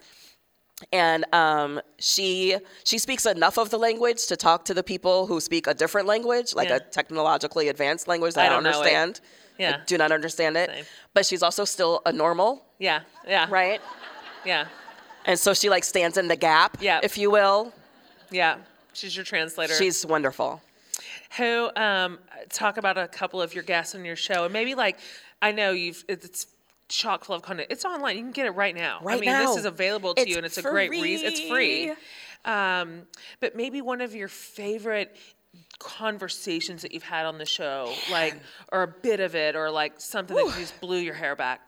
[0.91, 5.39] And um, she she speaks enough of the language to talk to the people who
[5.39, 6.75] speak a different language, like Yeah.
[6.77, 8.73] a technologically advanced language that I I, don't it.
[8.73, 9.21] understand.
[9.23, 9.81] I Yeah.
[9.85, 10.69] do not understand it.
[10.69, 10.85] Same.
[11.13, 13.01] But she's also still a normal, Yeah.
[13.27, 13.47] Yeah.
[13.49, 13.79] right?
[14.45, 14.67] Yeah.
[15.25, 16.99] And so she like stands in the gap, Yeah.
[17.03, 17.71] if you will.
[18.31, 18.57] Yeah.
[18.93, 19.75] She's your translator.
[19.75, 20.61] She's wonderful.
[21.37, 22.19] Who um,
[22.49, 24.97] talk about a couple of your guests on your show, and maybe like
[25.41, 26.47] I know you've it's
[26.91, 27.67] chock full of content.
[27.71, 28.17] It's online.
[28.17, 28.99] You can get it right now.
[29.01, 31.27] I Right mean, this is available to It's you, and it's a great reason.
[31.27, 31.87] It's free.
[31.87, 31.95] free.
[32.45, 33.03] Um,
[33.39, 35.15] but maybe one of your favorite
[35.79, 38.35] conversations that you've had on the show, like
[38.71, 41.61] or a bit of it, or like something that just blew your hair back.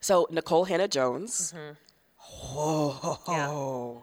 [0.00, 1.54] So Nikole Hannah-Jones.
[2.18, 3.18] Whoa.
[3.28, 4.02] Yeah.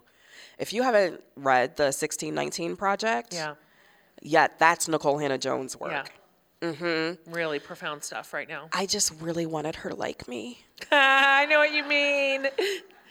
[0.60, 3.56] If you haven't read the 1619 Project, Yeah.
[4.22, 5.92] yet that's Nikole Hannah-Jones' work.
[5.92, 6.04] Yeah.
[6.64, 7.34] Mm-hmm.
[7.34, 8.70] Really profound stuff right now.
[8.72, 10.60] I just really wanted her to like me.
[10.92, 12.48] I know what you mean.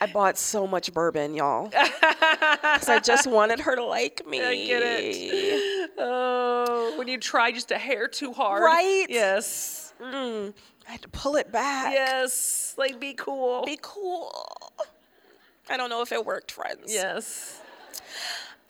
[0.01, 1.71] I bought so much bourbon, y'all.
[2.73, 4.41] Because I just wanted her to like me.
[4.43, 5.91] I get it.
[5.99, 8.63] Oh, when you try just a hair too hard.
[8.63, 9.07] Right?
[9.09, 9.93] Yes.
[10.01, 10.53] I
[10.87, 11.93] had to pull it back.
[11.93, 12.75] Yes.
[12.79, 13.65] Like be cool.
[13.65, 14.33] Be cool.
[15.69, 16.93] I don't know if it worked, friends.
[16.93, 17.61] yes.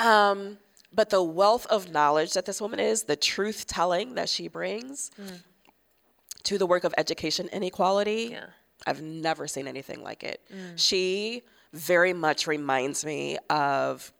[0.01, 0.59] Um,
[0.95, 5.11] but the wealth of knowledge that this woman is, the truth telling that she brings,
[5.21, 5.43] mm.
[6.45, 8.31] to the work of education inequality.
[8.33, 8.47] Yeah.
[8.87, 10.41] I've never seen anything like it.
[10.53, 10.73] Mm.
[10.77, 14.13] She very much reminds me of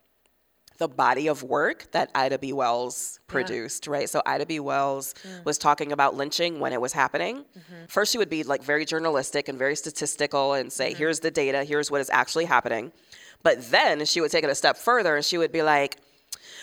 [0.77, 2.51] the body of work that Ida B.
[2.51, 4.09] Wells produced, right?
[4.09, 4.59] So Ida B.
[4.59, 5.45] Wells mm.
[5.45, 7.37] was talking about lynching when it was happening.
[7.37, 7.85] Mm-hmm.
[7.89, 10.97] First, she would be like very journalistic and very statistical and say, mm-hmm.
[10.97, 12.91] here's the data, here's what is actually happening.
[13.43, 15.97] But then she would take it a step further and she would be like,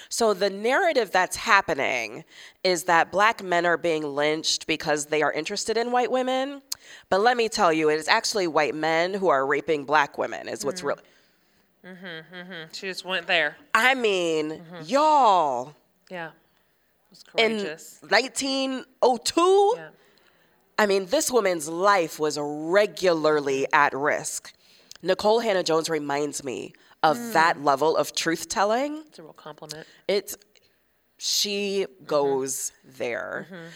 [0.09, 2.25] so the narrative that's happening
[2.65, 6.63] is that black men are being lynched because they are interested in white women.
[7.09, 10.49] But let me tell you, it is actually white men who are raping black women,
[10.49, 11.03] is what's really.
[11.87, 12.73] Mm-hmm, mm-hmm.
[12.73, 13.57] She just went there.
[13.75, 14.83] I mean, mm-hmm.
[14.85, 15.75] y'all,
[16.11, 16.29] Yeah.
[16.29, 16.33] It
[17.11, 17.57] was in
[18.09, 19.89] 1902, yeah.
[20.79, 24.53] I mean, this woman's life was regularly at risk.
[25.03, 26.73] Nikole Hannah-Jones reminds me
[27.03, 27.33] of hmm.
[27.33, 29.03] that level of truth telling.
[29.09, 29.87] It's a real compliment.
[30.09, 30.37] It's
[31.19, 32.05] she mm-hmm.
[32.05, 33.47] goes there.
[33.51, 33.67] Mm-hmm.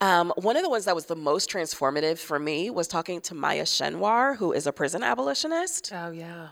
[0.00, 3.34] Um, one of the ones that was the most transformative for me was talking to
[3.34, 5.92] Maya Schenwar, who is a prison abolitionist.
[5.94, 6.48] Oh, yeah.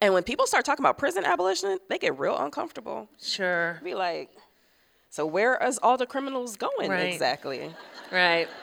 [0.00, 3.08] And when people start talking about prison abolition, they get real uncomfortable.
[3.20, 3.80] Sure.
[3.84, 4.30] Be like,
[5.10, 7.12] so where is all the criminals going Right.
[7.12, 7.74] exactly?
[8.10, 8.48] Right.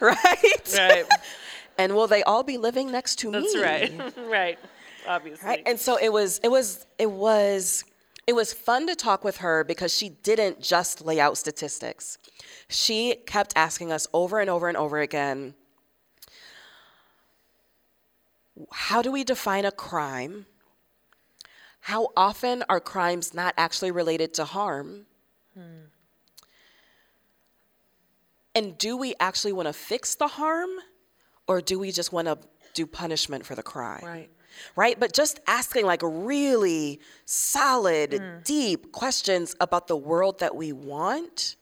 [0.00, 0.74] Right?
[0.76, 1.04] Right.
[1.78, 3.62] and will they all be living next to That's me?
[3.62, 4.14] right.
[4.28, 4.58] right.
[5.06, 5.48] Obviously.
[5.48, 5.62] right?
[5.66, 7.84] And so it was it was it was
[8.26, 12.18] it was fun to talk with her because she didn't just lay out statistics.
[12.68, 15.54] She kept asking us over and over and over again
[18.70, 20.46] how do we define a crime?
[21.80, 25.06] How often are crimes not actually related to harm?
[25.54, 25.86] Hmm.
[28.54, 30.70] And do we actually want to fix the harm
[31.48, 32.38] or do we just want to
[32.74, 34.04] do punishment for the crime?
[34.04, 34.30] Right.
[34.76, 34.98] Right?
[34.98, 38.38] But just asking like really solid, hmm.
[38.44, 41.56] deep questions about the world that we want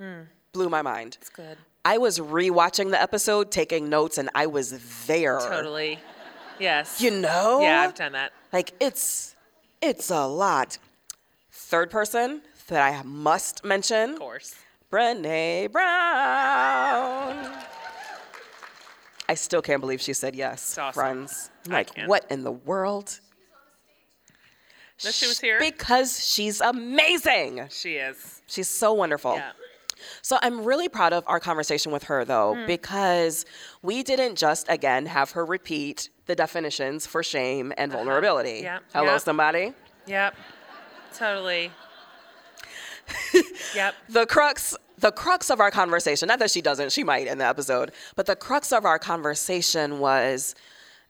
[0.00, 0.22] hmm.
[0.52, 1.16] blew my mind.
[1.20, 1.56] It's good.
[1.84, 5.38] I was rewatching the episode, taking notes, and I was there.
[5.38, 5.98] Totally.
[6.58, 7.00] Yes.
[7.00, 7.60] You know?
[7.62, 8.32] Yeah, I've done that.
[8.52, 9.34] Like it's
[9.80, 10.78] it's a lot.
[11.50, 14.54] Third person that I must mention, Of course.
[14.90, 17.50] Brene Brown.
[19.30, 20.92] I still can't believe she said yes, awesome.
[21.00, 21.50] friends.
[21.68, 23.20] I Like, what in the world?
[25.04, 25.60] No, she was here.
[25.60, 27.68] Because she's amazing.
[27.70, 28.42] She is.
[28.48, 29.34] She's so wonderful.
[29.36, 29.52] Yeah.
[30.20, 32.66] So I'm really proud of our conversation with her, though, Hmm.
[32.66, 33.46] because
[33.82, 38.66] we didn't just, again, have her repeat the definitions for shame and vulnerability.
[38.66, 38.80] Uh-huh.
[38.82, 38.98] Yeah.
[38.98, 39.18] Hello, Yeah.
[39.18, 39.74] somebody.
[40.06, 40.34] Yep.
[41.14, 41.70] Totally.
[43.76, 43.94] yep.
[44.08, 47.46] the crux the crux of our conversation not that she doesn't she might in the
[47.46, 50.54] episode but the crux of our conversation was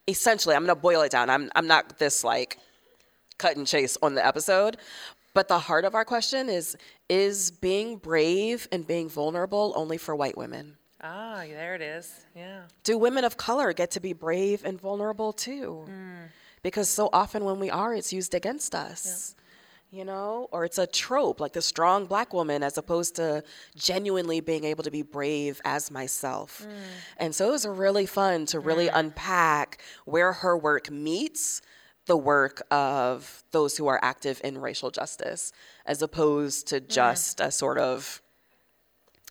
[0.09, 2.59] essentially i'm going to boil it down i'm, I'm not this like
[3.39, 4.77] cut and chase on the episode
[5.35, 6.77] but the heart of our question is
[7.09, 12.27] is being brave and being vulnerable only for white women Ah, there it is.
[12.37, 12.65] Yeah.
[12.85, 15.87] do women of color get to be brave and vulnerable too
[16.63, 19.35] because so often when we are it's used against us
[19.91, 20.49] you know?
[20.53, 23.43] Or it's a trope like the strong black woman as opposed to
[23.77, 26.67] genuinely being able to be brave as myself.
[26.67, 26.73] Mm.
[27.19, 28.93] And so it was really fun to really mm.
[28.95, 31.61] unpack where her work meets
[32.07, 35.53] the work of those who are active in racial justice
[35.87, 36.89] as opposed to mm.
[36.89, 38.23] just a sort of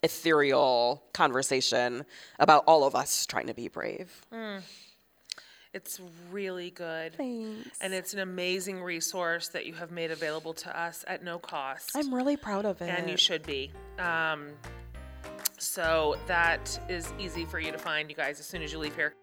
[0.02, 2.04] ethereal conversation
[2.38, 4.26] about all of us trying to be brave.
[5.72, 6.00] It's
[6.32, 7.14] really good.
[7.18, 11.92] And it's an amazing resource that you have made available to us at no cost.
[11.94, 12.88] I'm really proud of it.
[12.88, 13.70] and you should be.
[13.98, 14.48] Um,
[15.58, 18.96] so that is easy for you to find, you guys, as soon as you leave
[18.96, 19.14] here.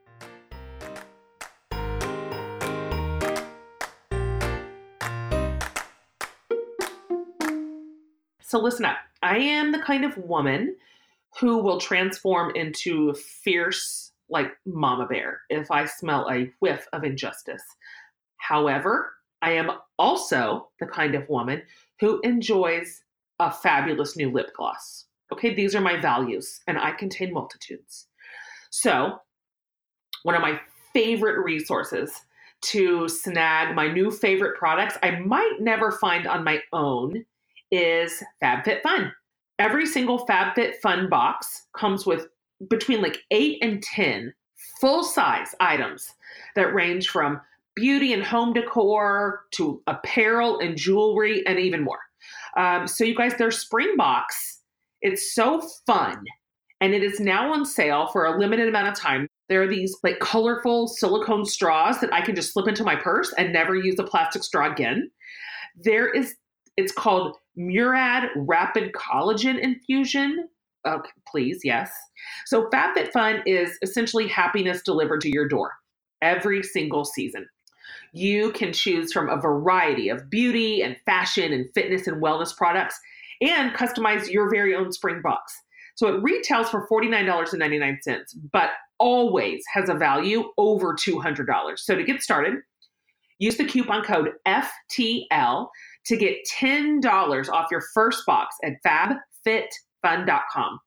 [8.42, 8.98] So listen up.
[9.22, 10.78] I am the kind of woman
[11.40, 17.64] who will transform into fierce, like mama bear, if I smell a whiff of injustice.
[18.38, 21.62] However, I am also the kind of woman
[22.00, 23.02] who enjoys
[23.40, 25.06] a fabulous new lip gloss.
[25.32, 28.08] Okay, these are my values, and I contain multitudes.
[28.70, 29.20] So,
[30.24, 30.60] one of my
[30.94, 32.12] favorite resources
[32.62, 37.24] to snag my new favorite products I might never find on my own
[37.72, 39.12] is FabFitFun.
[39.60, 42.28] Every single FabFitFun box comes with
[42.70, 44.34] between like eight and 10
[44.82, 46.14] full size items
[46.56, 47.42] that range from
[47.76, 52.00] beauty and home decor to apparel and jewelry and even more.
[52.58, 54.62] Um, so, you guys, their spring box,
[55.02, 56.24] it's so fun.
[56.82, 59.28] And it is now on sale for a limited amount of time.
[59.50, 63.34] There are these like colorful silicone straws that I can just slip into my purse
[63.38, 65.10] and never use a plastic straw again.
[65.76, 66.36] There is,
[66.76, 70.50] it's called Murad Rapid Collagen Infusion
[70.86, 71.92] Oh, okay, please, yes.
[72.46, 75.74] So FabFitFun is essentially happiness delivered to your door
[76.22, 77.48] every single season.
[78.14, 83.00] You can choose from a variety of beauty and fashion and fitness and wellness products
[83.42, 85.54] and customize your very own spring box.
[85.96, 88.22] So it retails for $49.99,
[88.52, 88.70] but
[89.00, 91.80] always has a value over $200.
[91.80, 92.56] So to get started,
[93.40, 95.68] use the coupon code FTL
[96.06, 98.74] to get $10 off your first box at
[100.08, 100.80] fabfitfun.com.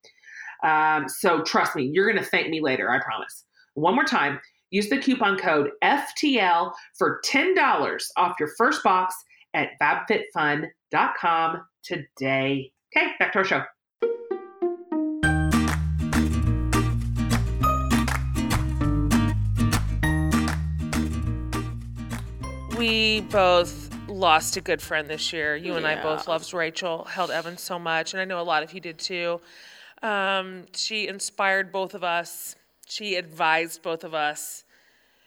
[0.62, 3.44] Um, so trust me, you're going to thank me later, I promise.
[3.74, 4.40] One more time,
[4.70, 9.14] use the coupon code FTL for $10 off your first box
[9.54, 12.72] at fabfitfun.com today.
[12.96, 13.62] Okay, back to our show.
[22.76, 25.56] We both lost a good friend this year.
[25.56, 26.02] You and I Yeah.
[26.02, 28.98] both loved Rachel, Held Evans so much, and I know a lot of you did
[28.98, 29.40] too.
[30.02, 32.56] Um, she inspired both of us.
[32.86, 34.64] She advised both of us.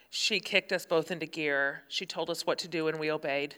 [0.10, 1.84] She kicked us both into gear.
[1.88, 3.56] She told us what to do, and we obeyed.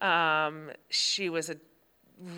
[0.00, 1.56] Um, she was a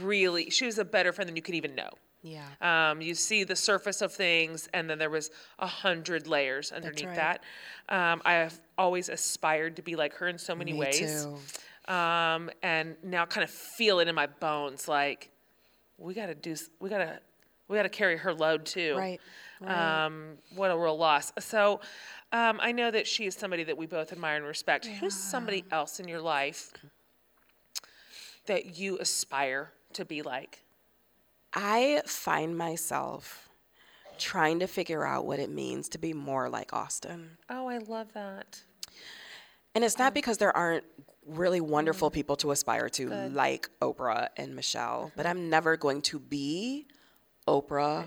[0.00, 1.90] really, she was a better friend than you could even know.
[2.22, 2.90] Yeah.
[2.90, 7.04] Um, you see the surface of things, and then there was a hundred layers underneath
[7.06, 7.16] right.
[7.16, 7.42] that.
[7.88, 11.36] Um, I have always aspired to be like her in so many Me ways, too.
[11.86, 14.88] Um, and now kind of feel it in my bones.
[14.88, 15.30] Like
[15.98, 17.18] we got to do, we got to,
[17.68, 18.94] we got to carry her load too.
[18.96, 19.20] Right,
[19.60, 20.04] right.
[20.04, 21.32] Um, what a real loss.
[21.38, 21.80] So
[22.32, 24.86] um, I know that she is somebody that we both admire and respect.
[24.86, 26.72] Who's somebody else in your life
[28.46, 30.60] that you aspire to be like?
[31.54, 33.48] I find myself
[34.18, 37.38] trying to figure out what it means to be more like Austin.
[37.48, 38.62] Oh, I love that.
[39.74, 40.84] And it's not because there aren't
[41.26, 42.14] really wonderful mm-hmm.
[42.14, 45.50] people to aspire to, like Oprah and Michelle, but I'm mm-hmm.
[45.50, 46.86] never going to be
[47.48, 48.06] Oprah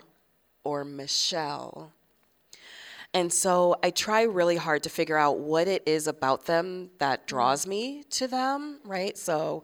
[0.63, 1.91] or Michelle.
[3.13, 7.21] And so I try really hard to figure out what it is about them that
[7.21, 7.27] mm-hmm.
[7.27, 9.17] draws me to them, right?
[9.17, 9.63] So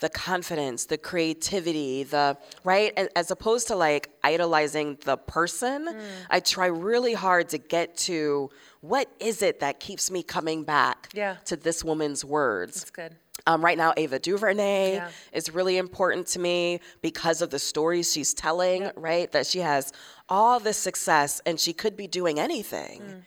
[0.00, 5.96] the confidence, the creativity, the right, as opposed to like idolizing the person,
[6.30, 11.08] I try really hard to get to what is it that keeps me coming back
[11.14, 11.36] Yeah.
[11.46, 12.80] to this woman's words.
[12.80, 13.16] That's good.
[13.46, 15.10] Um, right now, Ava DuVernay Yeah.
[15.32, 19.30] is really important to me because of the stories she's telling, right?
[19.32, 19.92] That she has
[20.28, 23.00] all this success and she could be doing anything.
[23.02, 23.22] Mm.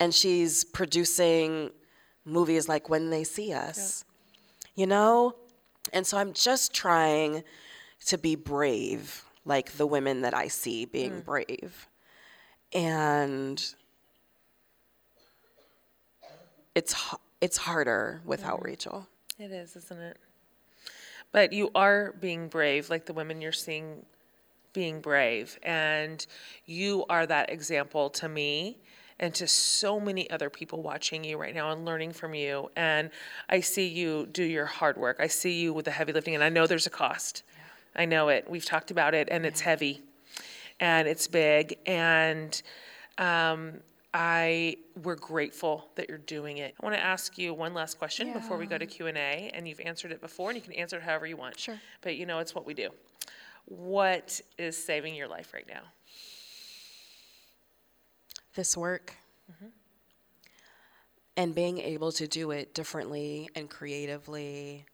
[0.00, 1.70] And she's producing
[2.24, 4.04] movies like When They See Us,
[4.74, 5.34] you know?
[5.92, 7.44] And so I'm just trying
[8.06, 11.24] to be brave, like the women that I see being Mm.
[11.24, 11.88] brave.
[12.72, 13.74] And
[16.74, 16.94] it's,
[17.40, 19.08] it's harder without Rachel.
[19.38, 20.16] It is, isn't it?
[21.32, 24.04] But you are being brave, like the women you're seeing
[24.72, 25.58] being brave.
[25.62, 26.24] And
[26.66, 28.78] you are that example to me
[29.20, 32.70] and to so many other people watching you right now and learning from you.
[32.76, 33.10] And
[33.48, 35.16] I see you do your hard work.
[35.18, 37.42] I see you with the heavy lifting, and I know there's a cost.
[37.96, 38.48] I know it.
[38.48, 40.02] We've talked about it, and it's heavy
[40.80, 41.76] and it's big.
[41.86, 42.60] And
[43.18, 43.80] um,
[44.14, 46.74] I we're grateful that you're doing it.
[46.80, 49.50] I want to ask you one last question before we go to Q and A,
[49.54, 51.58] and you've answered it before, and you can answer it however you want.
[51.58, 51.78] Sure.
[52.00, 52.90] But you know, it's what we do.
[53.66, 55.82] What is saving your life right now?
[58.58, 59.14] This work
[61.36, 64.84] and being able to do it differently and creatively.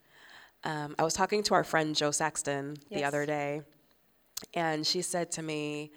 [0.65, 3.63] Um, I was talking to our friend Jo Saxton the other day,
[4.53, 5.93] and she said to me,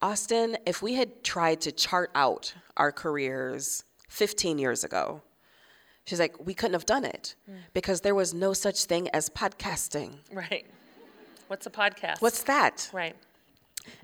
[0.00, 5.22] Austin, if we had tried to chart out our careers 15 years ago,
[6.04, 7.34] she's like, we couldn't have done it
[7.74, 10.18] because there was no such thing as podcasting.
[10.32, 10.66] Right.
[11.48, 12.22] What's a podcast?
[12.22, 12.88] What's that?
[12.92, 13.16] right?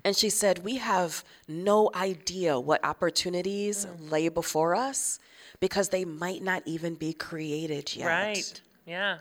[0.03, 4.11] And she said, We have no idea what opportunities mm.
[4.11, 5.19] lay before us
[5.59, 8.07] because they might not even be created yet.
[8.07, 8.61] Right.
[8.85, 9.17] Yeah.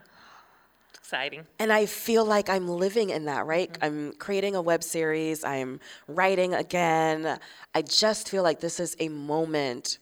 [0.90, 1.46] It's exciting.
[1.58, 3.72] And I feel like I'm living in that, right?
[3.72, 3.84] Mm-hmm.
[3.84, 7.38] I'm creating a web series, I'm writing again.
[7.74, 9.98] I just feel like this is a moment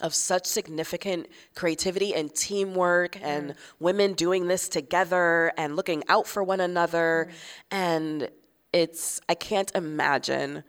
[0.00, 3.56] of such significant creativity and teamwork and mm.
[3.78, 7.28] women doing this together and looking out for one another.
[7.28, 7.34] Mm.
[7.70, 8.30] And
[8.72, 10.64] it's, I can't imagine.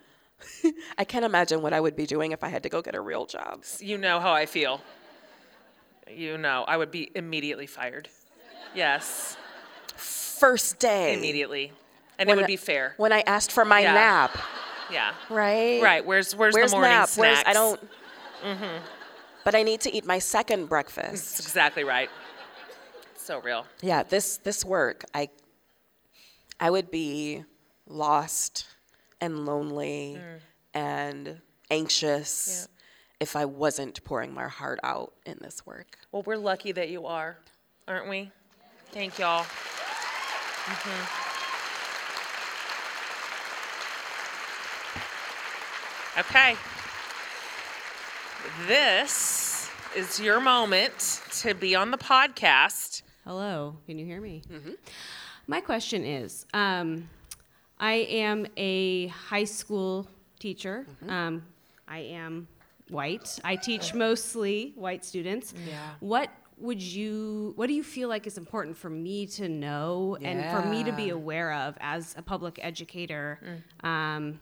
[0.97, 3.01] I can't imagine what I would be doing if I had to go get a
[3.01, 3.63] real job.
[3.79, 4.81] You know how I feel.
[6.11, 8.09] You know, I would be immediately fired.
[8.75, 9.37] Yes,
[9.95, 11.17] First day.
[11.17, 11.71] immediately.
[12.19, 12.93] And When it would be fair.
[12.97, 13.93] When I asked for my Yeah.
[13.93, 14.37] nap,
[14.91, 15.13] Yeah.
[15.29, 15.81] right?
[15.81, 16.05] Right.
[16.05, 17.09] Where's where's, Where's the morning nap?
[17.15, 17.41] Where's?
[17.45, 17.79] I don't.
[18.43, 18.83] mm-hmm.
[19.45, 21.37] But I need to eat my second breakfast.
[21.37, 22.09] That's exactly right.
[23.15, 23.65] So real.
[23.81, 25.29] yeah, this this work, I
[26.59, 27.45] I would be
[27.87, 28.65] lost
[29.21, 30.19] and lonely
[30.73, 31.39] and
[31.71, 32.67] anxious
[33.19, 35.97] if I wasn't pouring my heart out in this work.
[36.11, 37.37] Well, we're lucky that you are,
[37.87, 38.31] aren't we?
[38.91, 39.43] Thank y'all.
[40.65, 41.19] Mhm.
[46.19, 46.55] Okay.
[48.67, 53.01] This is your moment to be on the podcast.
[53.25, 54.43] Hello, can you hear me?
[55.47, 57.09] My question is um,
[57.83, 60.07] I am a high school
[60.39, 60.87] teacher.
[61.09, 61.43] Um,
[61.85, 62.47] I am
[62.87, 63.39] white.
[63.43, 65.53] I teach mostly white students.
[65.67, 65.89] Yeah.
[65.99, 66.29] What
[66.59, 70.65] would you what do you feel like is important for me to know and for
[70.69, 74.39] me to be aware of as a public educator um,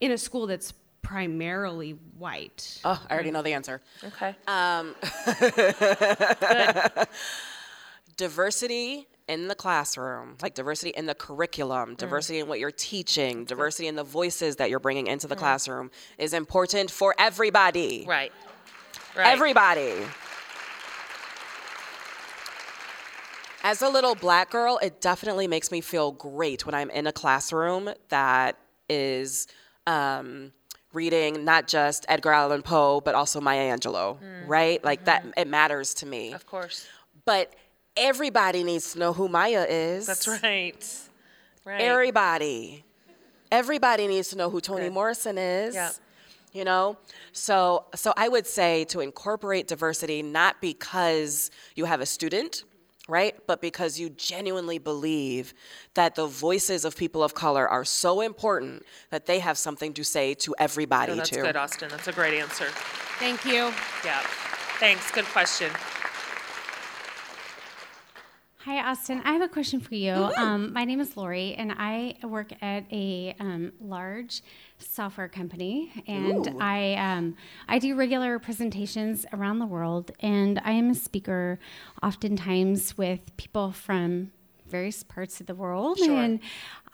[0.00, 0.72] in a school that's
[1.02, 3.80] primarily white Oh, I already know the answer.
[4.02, 4.34] Okay.
[8.16, 11.96] diversity in the classroom, like diversity in the curriculum, mm.
[11.96, 15.38] diversity in what you're teaching, diversity in the voices that you're bringing into the mm.
[15.38, 18.04] classroom is important for everybody.
[18.06, 18.32] right.
[19.16, 19.28] Right.
[19.28, 19.94] Everybody.
[23.62, 27.12] As a little black girl, it definitely makes me feel great when I'm in a
[27.12, 28.58] classroom that
[28.88, 29.46] is
[29.86, 30.52] um,
[30.92, 34.48] reading not just Edgar Allan Poe, but also Maya Angelou, mm.
[34.48, 34.84] right?
[34.84, 35.30] Like that, mm-hmm.
[35.38, 36.32] it matters to me.
[36.32, 36.86] of course.
[37.24, 37.54] But
[37.96, 40.06] everybody needs to know who Maya is.
[40.06, 40.98] That's right.
[41.64, 41.80] Right.
[41.80, 42.84] Everybody.
[43.50, 44.92] Everybody needs to know who Toni Good.
[44.92, 45.74] Morrison is.
[45.74, 45.90] Yeah.
[46.52, 46.96] You know?
[47.32, 52.64] So so I would say to incorporate diversity not because you have a student,
[53.08, 53.34] right?
[53.46, 55.54] But because you genuinely believe
[55.94, 60.04] that the voices of people of color are so important that they have something to
[60.04, 61.42] say to everybody No, that's too.
[61.42, 61.88] good, Austin.
[61.90, 62.66] That's a great answer.
[63.18, 63.72] thank you
[64.04, 64.20] Yeah.
[64.80, 65.10] Thanks.
[65.12, 65.70] Good question.
[68.64, 69.20] Hi, Austin.
[69.26, 70.14] I have a question for you.
[70.14, 74.42] Um, my name is Lori, and I work at a um, large
[74.78, 77.36] software company, and I um,
[77.68, 81.58] I do regular presentations around the world, and I am a speaker,
[82.02, 84.32] oftentimes with people from
[84.66, 86.16] various parts of the world, sure.
[86.16, 86.40] and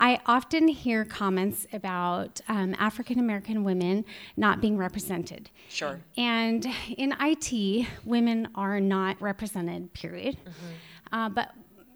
[0.00, 4.04] I often hear comments about um, African American women
[4.36, 5.50] not being represented.
[5.68, 6.00] Sure.
[6.16, 6.66] And
[6.96, 10.36] in IT, women are not represented, period.
[11.12, 11.52] Uh, but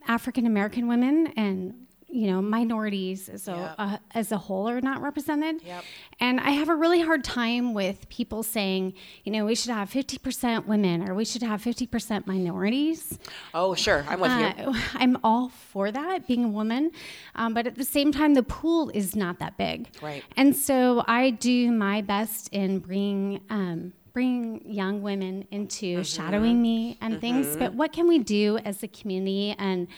[0.06, 1.74] African American women and
[2.08, 3.74] you know minorities as a Yep.
[3.78, 5.62] uh, as a whole are not represented.
[5.64, 5.82] Yep.
[6.20, 8.94] And I have a really hard time with people saying,
[9.24, 13.18] you know, we should have 50% women or we should have 50% minorities.
[13.52, 14.04] Oh, sure.
[14.08, 14.46] I'm with you.
[14.70, 16.92] Uh, I'm all for that, being a woman,
[17.34, 19.88] um, but at the same time, the pool is not that big.
[20.00, 20.22] Right.
[20.36, 23.92] And so I do my best in bringing um,
[24.24, 26.02] bringing young women into Mm-hmm.
[26.02, 27.56] shadowing me and things.
[27.56, 29.88] But what can we do as a community, and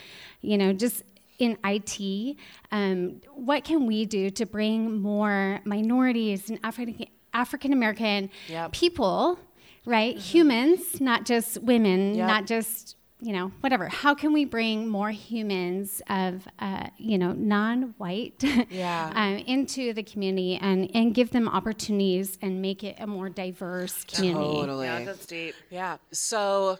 [0.41, 1.05] you know, just
[1.39, 2.37] in IT,
[2.73, 8.73] um, what can we do to bring more minorities and African African American Yep.
[8.73, 9.39] people,
[9.85, 10.17] right?
[10.17, 12.27] Humans, not just women, Yep.
[12.27, 13.89] not just you know whatever.
[13.89, 19.11] How can we bring more humans of uh, you know non-white Yeah.
[19.15, 24.05] um, into the community and and give them opportunities and make it a more diverse
[24.05, 24.61] community?
[24.61, 24.87] Totally.
[24.87, 25.55] Yeah, that's deep.
[25.71, 25.97] Yeah.
[26.13, 26.79] So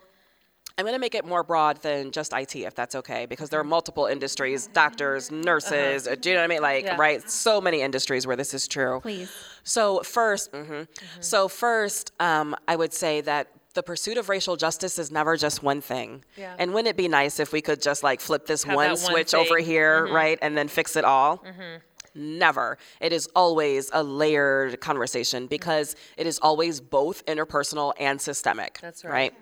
[0.79, 3.59] I'm going to make it more broad than just IT, if that's okay, because there
[3.59, 6.61] are multiple industries doctors, nurses, uh do you know what I mean?
[6.61, 6.97] Like, Yeah.
[6.99, 7.31] right?
[7.31, 9.01] So many industries where this is true.
[9.01, 9.31] Please.
[9.65, 10.87] So, 1st mhm.
[11.21, 15.63] so first, um, I would say that the pursuit of racial justice is never just
[15.63, 16.25] one thing.
[16.37, 16.57] Yeah.
[16.59, 19.35] And wouldn't it be nice if we could just like flip this one one switch
[19.35, 19.67] over thing.
[19.67, 20.15] here, mm-hmm.
[20.15, 21.39] right, and then fix it all?
[21.39, 22.39] Mm-hmm.
[22.39, 22.79] Never.
[23.01, 28.79] It is always a layered conversation because it is always both interpersonal and systemic.
[28.81, 29.35] That's right.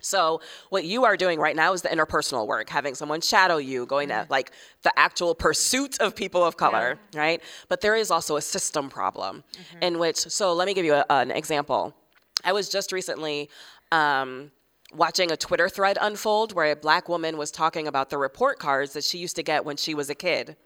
[0.00, 3.84] So what you are doing right now is the interpersonal work, having someone shadow you,
[3.84, 4.32] going to mm-hmm.
[4.32, 7.42] like the actual pursuit of people of color, right?
[7.68, 9.44] But there is also a system problem
[9.82, 10.16] in which.
[10.16, 11.94] So let me give you a, an example.
[12.44, 13.50] I was just recently.
[13.92, 14.52] Um,
[14.92, 18.92] watching a Twitter thread unfold where a black woman was talking about the report cards
[18.92, 20.56] that she used to get when she was a kid.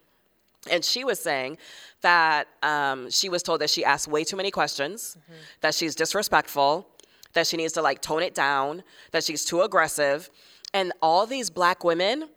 [0.71, 1.59] And she was saying
[2.01, 5.19] that um, she was told that she asked way too many questions,
[5.61, 6.89] that she's disrespectful,
[7.35, 10.31] that she needs to like tone it down, that she's too aggressive.
[10.73, 12.31] And all these black women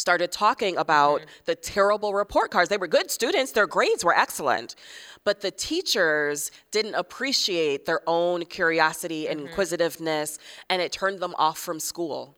[0.00, 1.30] started talking about mm-hmm.
[1.44, 2.70] the terrible report cards.
[2.70, 4.74] They were good students, their grades were excellent.
[5.22, 10.38] But the teachers didn't appreciate their own curiosity and inquisitiveness,
[10.70, 12.36] and it turned them off from school.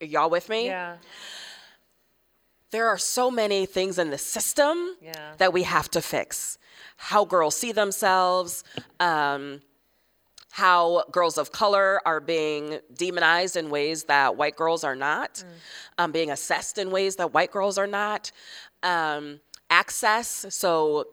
[0.00, 0.66] Are y'all with me?
[0.66, 0.96] Yeah.
[2.70, 5.34] there are so many things in the system Yeah.
[5.36, 6.56] that we have to fix.
[6.96, 8.64] How girls see themselves,
[8.98, 9.60] um,
[10.52, 15.42] how girls of color are being demonized in ways that white girls are not,
[15.96, 18.30] um, being assessed in ways that white girls are not.
[18.82, 20.44] Um, access.
[20.50, 21.06] So,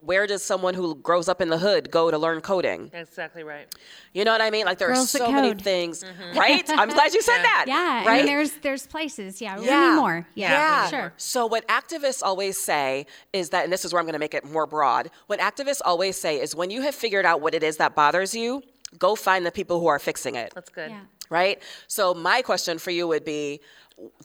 [0.00, 2.90] where does someone who grows up in the hood go to learn coding?
[2.92, 3.66] Exactly right.
[4.12, 4.66] You know what I mean?
[4.66, 5.62] Like there Girls are so many code.
[5.62, 6.38] things, mm-hmm.
[6.38, 6.68] right?
[6.70, 7.64] I'm glad you said that.
[7.66, 8.08] Yeah, right.
[8.08, 9.40] I mean, there's there's places.
[9.40, 9.90] Yeah, we Yeah.
[9.90, 10.26] need more.
[10.34, 10.88] Yeah, Yeah.
[10.88, 11.12] sure.
[11.16, 14.34] So what activists always say is that, and this is where I'm going to make
[14.34, 15.10] it more broad.
[15.26, 18.34] What activists always say is when you have figured out what it is that bothers
[18.34, 18.62] you,
[18.98, 20.52] go find the people who are fixing it.
[20.54, 20.90] That's good.
[20.90, 21.00] Yeah.
[21.30, 21.62] Right.
[21.88, 23.60] So my question for you would be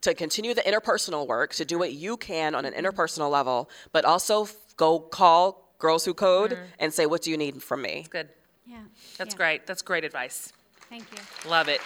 [0.02, 2.86] to continue the interpersonal work, to do what you can on an mm-hmm.
[2.86, 6.64] interpersonal level, but also f- go call girls who code mm.
[6.80, 8.30] and say, "What do you need from me?" Good.
[8.66, 8.78] Yeah.
[9.18, 9.38] That's yeah.
[9.38, 9.68] great.
[9.68, 10.54] That's great advice.
[10.90, 11.50] Thank you.
[11.50, 11.82] Love it.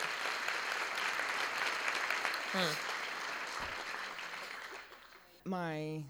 [2.53, 2.73] Hmm.
[5.43, 6.01] my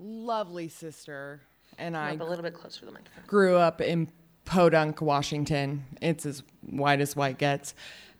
[0.00, 1.40] lovely sister
[1.78, 3.24] and I Up a little bit closer to the microphone.
[3.26, 4.08] grew up in
[4.44, 5.84] Podunk, Washington.
[6.00, 7.74] It's as white as white gets.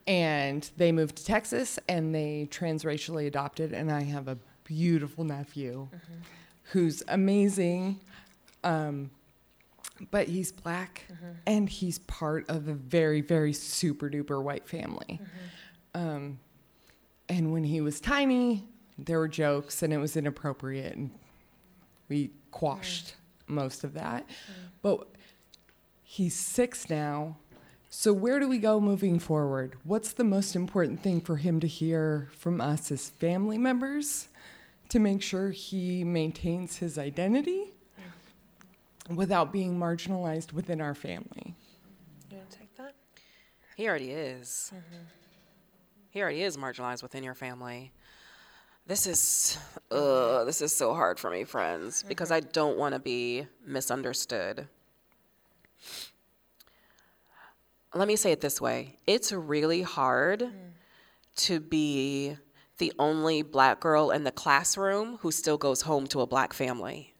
[0.07, 3.73] And they moved to Texas and they transracially adopted.
[3.73, 6.15] And I have a beautiful nephew mm-hmm.
[6.73, 8.01] who's amazing.
[8.65, 9.11] Um,
[10.11, 11.07] but he's black
[11.47, 15.21] and he's part of a very, very super duper white family.
[15.95, 16.39] Um,
[17.29, 18.65] and when he was tiny,
[18.99, 20.97] there were jokes and it was inappropriate.
[20.97, 21.11] And
[22.09, 23.15] we quashed
[23.47, 24.29] most of that.
[24.83, 25.07] But
[26.03, 27.37] he's six now.
[27.95, 29.77] So, where do we go moving forward?
[29.85, 34.29] What's the most important thing for him to hear from us as family members
[34.89, 37.75] to make sure he maintains his identity
[39.11, 41.55] without being marginalized within our family?
[42.31, 42.95] You want to take that?
[43.77, 44.73] He already is.
[46.11, 47.93] He already is marginalized within your family.
[48.87, 49.59] This is,
[49.91, 54.69] uh, this is so hard for me, friends, because I don't want to be misunderstood.
[57.95, 60.51] Let me say it this way it's really hard
[61.37, 62.37] to be
[62.79, 67.12] the only black girl in the classroom who still goes home to a black family.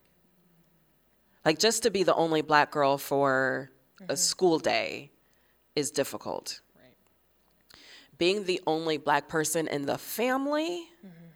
[1.45, 3.71] Like, just to be the only black girl for
[4.01, 4.15] a mm-hmm.
[4.15, 5.11] school day
[5.75, 6.61] is difficult.
[8.19, 11.27] Being the only black person in the family, mm-hmm.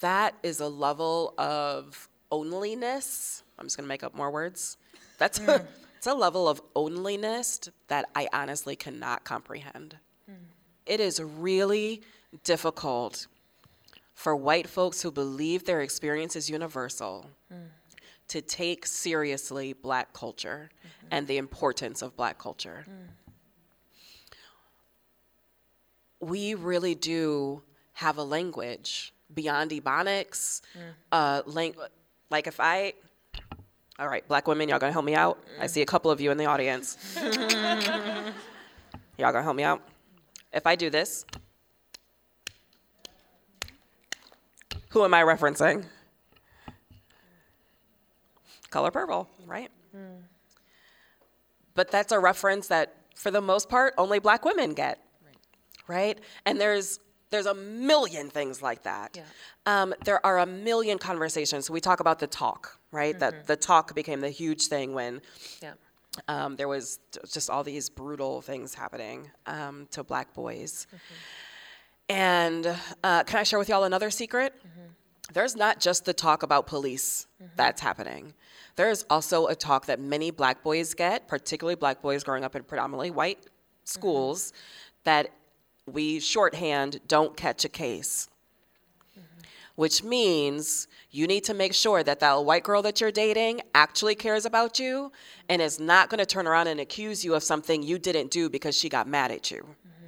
[0.00, 3.42] that is a level of onlyness.
[3.58, 4.78] I'm just gonna make up more words.
[5.18, 5.66] That's a, mm.
[5.98, 9.98] it's a level of onlyness that I honestly cannot comprehend.
[10.30, 10.36] Mm.
[10.86, 12.00] It is really
[12.42, 13.26] difficult
[14.14, 17.58] for white folks who believe their experience is universal mm.
[18.32, 21.08] To take seriously black culture mm-hmm.
[21.10, 22.86] and the importance of black culture.
[22.88, 23.08] Mm.
[26.20, 30.62] We really do have a language beyond ebonics.
[30.74, 30.94] Mm.
[31.12, 31.74] Uh, lang-
[32.30, 32.94] like if I,
[33.98, 35.38] all right, black women, y'all gonna help me out?
[35.60, 36.96] I see a couple of you in the audience.
[37.20, 38.32] y'all
[39.18, 39.82] gonna help me out?
[40.54, 41.26] If I do this,
[44.88, 45.84] who am I referencing?
[48.72, 49.70] Color purple, right?
[51.74, 54.98] But that's a reference that, for the most part, only black women get,
[55.86, 56.18] right?
[56.44, 56.98] And there's
[57.30, 59.16] there's a million things like that.
[59.16, 59.22] Yeah.
[59.64, 61.66] Um, there are a million conversations.
[61.66, 63.18] So we talk about the talk, right?
[63.18, 65.22] That the talk became the huge thing when
[65.62, 65.72] Yeah.
[66.28, 66.98] um, there was
[67.32, 70.86] just all these brutal things happening um, to black boys.
[72.10, 72.66] And
[73.02, 74.52] uh, can I share with y'all another secret?
[75.32, 77.26] There's not just the talk about police
[77.56, 78.34] that's happening.
[78.76, 82.62] There's also a talk that many black boys get, particularly black boys growing up in
[82.62, 83.38] predominantly white
[83.84, 84.56] schools, mm-hmm.
[85.04, 85.28] that
[85.86, 88.28] we shorthand don't catch a case.
[89.18, 89.40] Mm-hmm.
[89.74, 94.14] Which means you need to make sure that that white girl that you're dating actually
[94.14, 95.12] cares about you
[95.48, 98.48] and is not going to turn around and accuse you of something you didn't do
[98.48, 99.58] because she got mad at you.
[99.58, 100.01] Mm-hmm.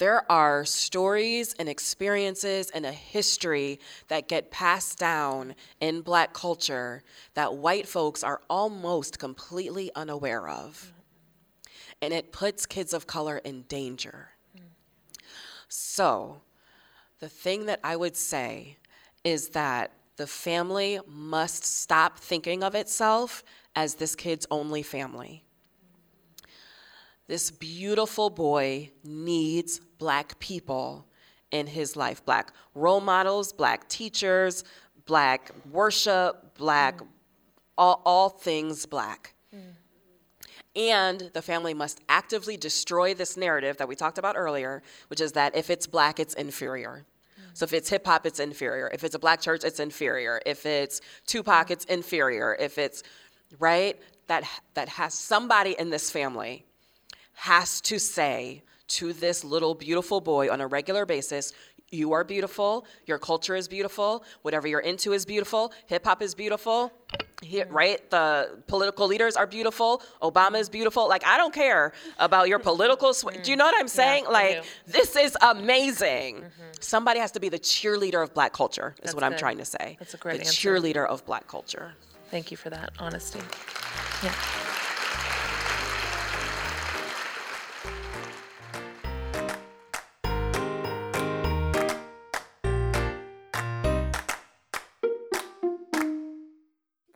[0.00, 7.02] There are stories and experiences and a history that get passed down in black culture
[7.34, 10.94] that white folks are almost completely unaware of.
[12.00, 14.30] And it puts kids of color in danger.
[15.68, 16.40] So,
[17.18, 18.78] the thing that I would say
[19.22, 23.44] is that the family must stop thinking of itself
[23.76, 25.44] as this kid's only family.
[27.30, 31.06] This beautiful boy needs black people
[31.52, 34.64] in his life black role models, black teachers,
[35.06, 37.00] black worship, black,
[37.78, 39.34] all, all things black.
[40.74, 45.30] And the family must actively destroy this narrative that we talked about earlier, which is
[45.32, 47.06] that if it's black, it's inferior.
[47.52, 48.90] So if it's hip hop, it's inferior.
[48.92, 50.42] If it's a black church, it's inferior.
[50.46, 52.56] If it's Tupac, it's inferior.
[52.58, 53.04] If it's
[53.60, 53.96] right,
[54.26, 54.42] that
[54.74, 56.66] that has somebody in this family
[57.40, 61.52] has to say to this little beautiful boy on a regular basis,
[61.92, 62.72] You are beautiful.
[63.10, 64.22] Your culture is beautiful.
[64.42, 65.72] Whatever you're into is beautiful.
[65.92, 66.92] Hip hop is beautiful.
[67.68, 67.98] Right?
[68.10, 68.26] The
[68.68, 69.90] political leaders are beautiful.
[70.22, 71.08] Obama is beautiful.
[71.14, 73.12] Like, I don't care about your political.
[73.14, 74.22] Sw- do you know what I'm saying?
[74.28, 76.32] I like, this is amazing.
[76.36, 76.62] Mm-hmm.
[76.80, 79.64] Somebody has to be the cheerleader of black culture, is That's what I'm trying to
[79.76, 79.96] say.
[79.98, 80.60] That's a great The answer.
[80.62, 81.86] cheerleader of black culture.
[82.30, 83.40] Thank you for that honesty.
[84.22, 84.34] Yeah.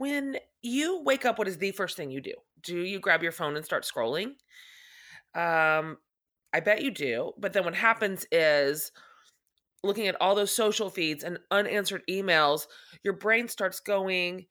[0.05, 2.35] When you wake up, what is the first thing you do?
[2.63, 4.35] Do you grab your phone and start scrolling?
[5.35, 5.97] Um,
[6.53, 7.33] I bet you do.
[7.39, 8.93] But then what happens is
[9.83, 12.67] looking at all those social feeds and unanswered emails,
[13.03, 14.45] your brain starts going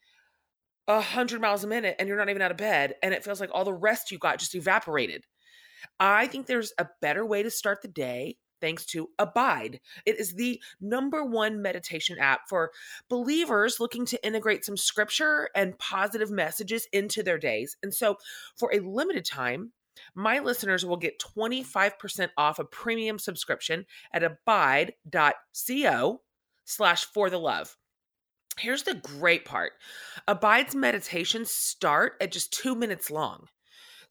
[0.87, 3.39] a hundred miles a minute and you're not even out of bed and it feels
[3.39, 5.23] like all the rest you got just evaporated
[5.97, 9.81] i think there's a better way to start the day thanks to abide.
[10.05, 12.71] It is the number one meditation app for
[13.09, 17.75] believers looking to integrate some scripture and positive messages into their days.
[17.83, 18.15] And so
[18.55, 19.73] for a limited time
[20.15, 26.21] my listeners will get 25% off a premium subscription at abide.co
[26.65, 27.77] slash for the love.
[28.57, 29.73] Here's the great part.
[30.27, 33.47] Abide's meditations start at just two minutes long.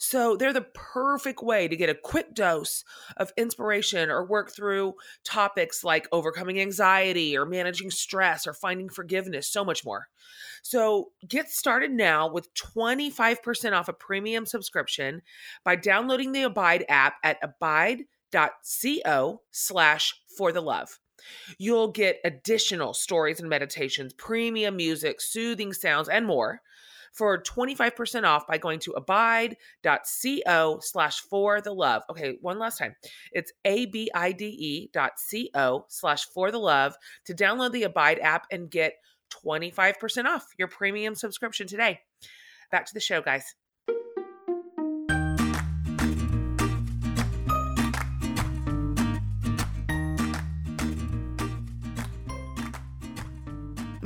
[0.02, 2.82] So they're the perfect way to get a quick dose
[3.18, 9.46] of inspiration or work through topics like overcoming anxiety or managing stress or finding forgiveness,
[9.46, 10.08] so much more.
[10.62, 15.22] So get started now with 25% off a premium subscription
[15.62, 20.98] by downloading the Abide app at abide.co slash for the love.
[21.58, 26.60] You'll get additional stories and meditations, premium music, soothing sounds, and more
[27.12, 32.02] for 25% off by going to abide.co slash for the love.
[32.10, 32.94] Okay, one last time.
[33.32, 36.94] It's A-B-I-D-E dot C-O slash for the love
[37.26, 38.94] to download the Abide app and get
[39.44, 42.00] 25% off your premium subscription today.
[42.70, 43.44] Back to the show, guys.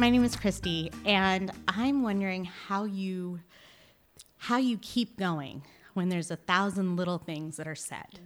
[0.07, 3.41] My name is Christy, and I'm wondering how you
[4.37, 5.65] how you keep going
[5.95, 8.21] when there's a thousand little things that are said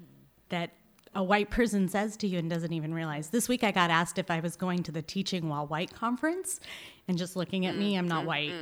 [0.50, 0.72] that
[1.14, 3.30] a white person says to you and doesn't even realize.
[3.30, 6.60] This week I got asked if I was going to the Teaching While White conference,
[7.08, 8.52] and just looking at me, I'm not white.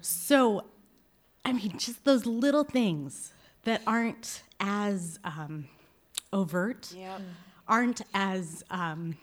[0.00, 0.62] So,
[1.44, 3.32] I mean, just those little things
[3.64, 5.66] that aren't as um,
[6.32, 6.94] overt,
[7.66, 9.16] aren't as um,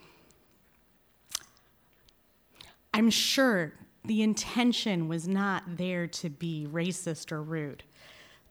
[2.93, 3.73] I'm sure
[4.05, 7.83] the intention was not there to be racist or rude.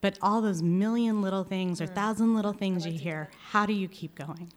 [0.01, 1.95] But all those million little things or mm.
[1.95, 4.53] thousand little things you hear, how do you keep going?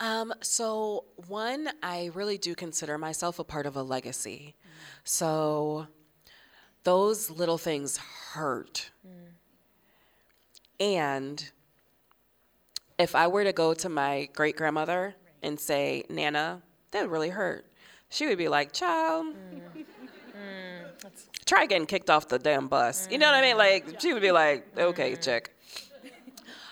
[0.00, 4.54] Um, so one, I really do consider myself a part of a legacy.
[4.62, 4.70] Mm.
[5.04, 5.86] So
[6.82, 8.90] those little things hurt.
[9.06, 9.20] Mm.
[10.80, 11.50] And
[12.98, 17.64] if I were to go to my great grandmother and say, Nana, that really hurt,
[18.14, 19.84] she would be like, child, mm.
[20.36, 21.44] Mm.
[21.44, 23.08] try getting kicked off the damn bus.
[23.10, 23.58] You know what I mean?
[23.58, 25.22] Like, she would be like, okay, mm.
[25.22, 25.50] chick.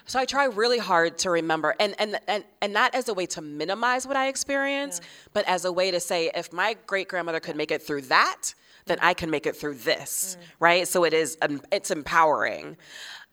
[0.06, 3.26] So I try really hard to remember, and and and, and not as a way
[3.26, 5.00] to minimize what I experience,
[5.32, 8.54] but as a way to say, if my great grandmother could make it through that,
[8.86, 10.86] then I can make it through this, right?
[10.86, 12.76] So it is, um, it's empowering.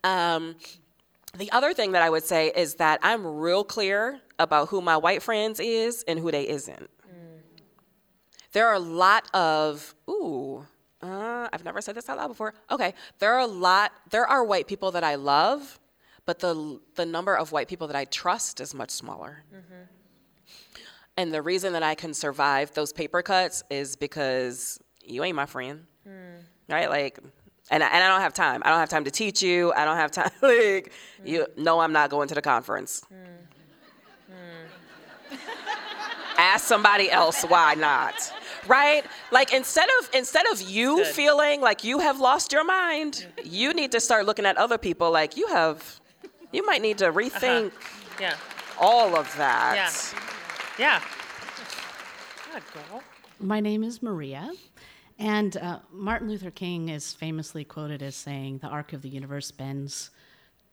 [0.04, 0.56] Um,
[1.38, 4.96] the other thing that I would say is that I'm real clear about who my
[4.96, 6.90] white friends is and who they isn't.
[8.52, 10.66] There are a lot of ooh.
[11.02, 12.54] Uh, I've never said this out loud before.
[12.70, 13.94] Okay, there are a lot.
[14.10, 15.80] There are white people that I love,
[16.26, 19.44] but the the number of white people that I trust is much smaller.
[19.54, 19.84] Mm-hmm.
[21.18, 25.46] And the reason that I can survive those paper cuts is because you ain't my
[25.46, 26.44] friend, mm.
[26.70, 26.90] right?
[26.90, 27.20] Like,
[27.70, 28.62] and I, and I don't have time.
[28.64, 29.74] I don't have time to teach you.
[29.74, 30.32] I don't have time.
[30.42, 30.94] like,
[31.26, 31.58] you mm.
[31.58, 33.04] no, I'm not going to the conference.
[33.14, 33.30] Mm.
[36.38, 38.34] Ask somebody else why not.
[38.70, 39.04] Right?
[39.32, 43.92] Like instead of instead of you feeling like you have lost your mind, you need
[43.94, 46.00] to start looking at other people like you have
[46.52, 47.72] you might need to rethink
[48.20, 48.36] Yeah.
[48.80, 49.76] all of that.
[50.78, 51.02] Yeah.
[52.54, 53.04] God, girl.
[53.40, 54.52] My name is Maria,
[55.18, 59.52] and uh, Martin Luther King is famously quoted as saying, The arc of the universe
[59.52, 60.10] bends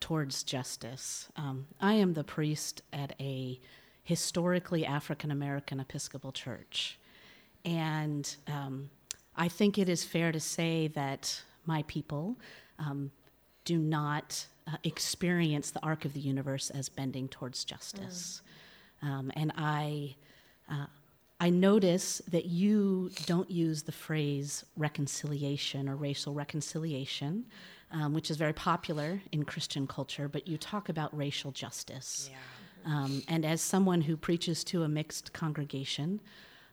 [0.01, 1.29] towards justice.
[1.37, 3.61] Um, I am the priest at a
[4.03, 6.99] historically African American Episcopal church.
[7.67, 8.89] And um,
[9.37, 12.37] I think it is fair to say that my people
[12.79, 13.11] um,
[13.65, 18.41] do not uh, experience the arc of the universe as bending towards justice.
[19.03, 20.15] Um, and I,
[20.71, 20.87] uh,
[21.41, 27.45] I notice that you don't use the phrase reconciliation or racial reconciliation,
[27.93, 32.31] um, which is very popular in Christian culture, but you talk about racial justice.
[32.33, 32.95] Yeah.
[32.95, 36.21] Um, and as someone who preaches to a mixed congregation,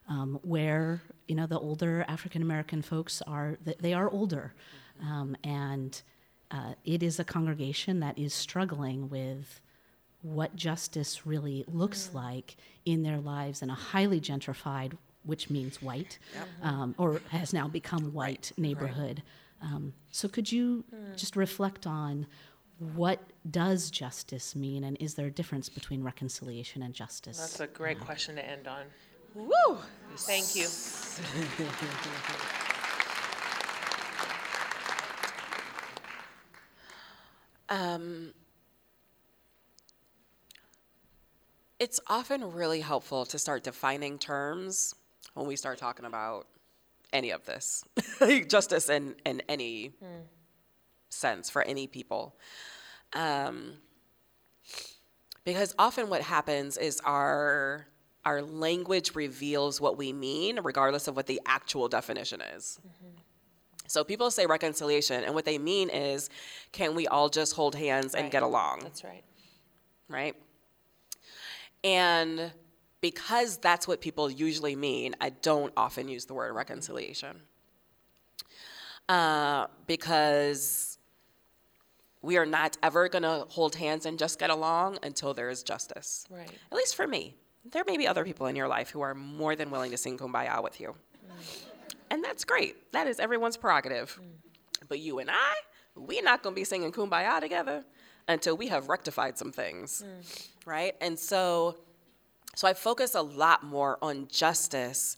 [0.08, 4.54] um, where you know the older African American folks are, they are older,
[5.02, 6.02] um, and
[6.52, 9.62] uh, it is a congregation that is struggling with
[10.22, 12.16] what justice really looks mm.
[12.16, 12.56] like
[12.86, 16.48] in their lives in a highly gentrified, which means white, yep.
[16.64, 18.58] um, or has now become white right.
[18.58, 19.24] neighborhood.
[19.62, 19.72] Right.
[19.72, 21.16] Um, so, could you mm.
[21.18, 22.28] just reflect on
[22.78, 23.20] what
[23.50, 27.38] does justice mean, and is there a difference between reconciliation and justice?
[27.38, 28.86] That's a great question to end on.
[29.36, 29.78] Woo!
[30.16, 30.68] Thank you.
[37.70, 38.34] um,
[41.80, 44.94] it's often really helpful to start defining terms
[45.34, 46.48] when we start talking about
[47.12, 47.84] any of this
[48.48, 50.22] justice in, in any mm.
[51.10, 52.36] sense for any people.
[53.14, 53.74] Um,
[55.44, 57.88] because often what happens is our
[58.26, 62.80] our language reveals what we mean regardless of what the actual definition is.
[62.86, 63.18] Mm-hmm.
[63.88, 66.30] So people say reconciliation, and what they mean is,
[66.72, 68.80] can we all just hold hands and get along?
[68.82, 69.24] That's right.
[70.10, 70.36] Right?
[71.84, 72.52] And
[73.02, 77.42] because that's what people usually mean, I don't often use the word reconciliation.
[79.10, 80.98] Uh, because
[82.22, 85.62] we are not ever going to hold hands and just get along until there is
[85.62, 86.26] justice.
[86.30, 86.50] Right.
[86.72, 87.36] At least for me.
[87.72, 90.18] There may be other people in your life who are more than willing to sing
[90.18, 90.96] kumbaya with you.
[91.26, 91.66] Mm.
[92.12, 92.92] And that's great.
[92.92, 94.20] That is everyone's prerogative.
[94.22, 94.88] Mm.
[94.90, 95.54] But you and I,
[95.96, 97.86] we're not going to be singing kumbaya together
[98.28, 100.04] until we have rectified some things.
[100.06, 100.48] Mm.
[100.66, 100.96] Right?
[101.02, 101.78] And so
[102.56, 105.18] so I focus a lot more on justice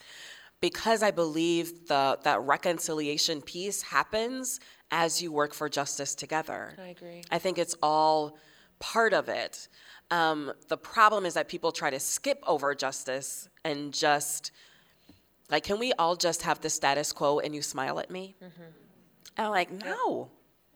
[0.62, 4.60] because I believe the that reconciliation piece happens
[4.92, 6.76] as you work for justice together.
[6.82, 7.24] I agree.
[7.32, 8.38] I think it's all
[8.80, 9.68] part of it.
[10.12, 14.52] Um, the problem is that people try to skip over justice and just
[15.50, 18.36] like, can we all just have the status quo and you smile at me?
[18.44, 18.64] Mm-hmm.
[19.38, 20.30] I'm like, no,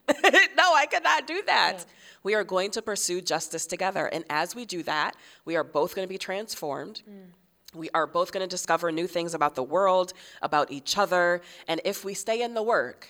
[0.57, 1.75] no, I cannot do that.
[1.77, 1.83] Yeah.
[2.23, 4.07] We are going to pursue justice together.
[4.07, 5.15] And as we do that,
[5.45, 7.01] we are both going to be transformed.
[7.09, 7.27] Mm.
[7.73, 11.41] We are both going to discover new things about the world, about each other.
[11.67, 13.07] And if we stay in the work,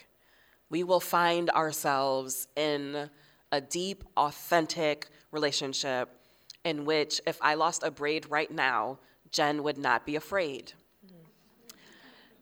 [0.70, 3.10] we will find ourselves in
[3.52, 6.10] a deep, authentic relationship
[6.64, 9.00] in which, if I lost a braid right now,
[9.32, 10.74] Jen would not be afraid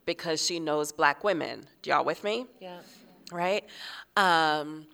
[0.05, 1.67] because she knows black women.
[1.83, 2.45] Y'all with me?
[2.59, 2.79] Yeah.
[3.31, 3.65] Right?
[4.15, 4.87] Um,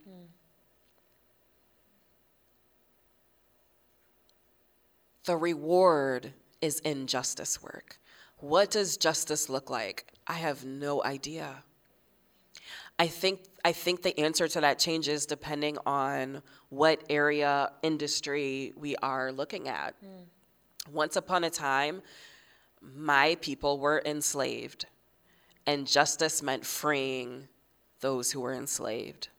[5.26, 7.98] The reward is in justice work.
[8.40, 10.06] What does justice look like?
[10.28, 11.64] I have no idea.
[13.00, 18.96] I think I think the answer to that changes depending on what area industry we
[18.98, 19.96] are looking at.
[20.04, 20.26] Mm.
[20.92, 22.02] Once upon a time,
[22.82, 24.86] my people were enslaved,
[25.66, 27.48] and justice meant freeing
[28.02, 29.30] those who were enslaved.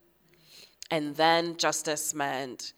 [0.90, 2.72] And then justice meant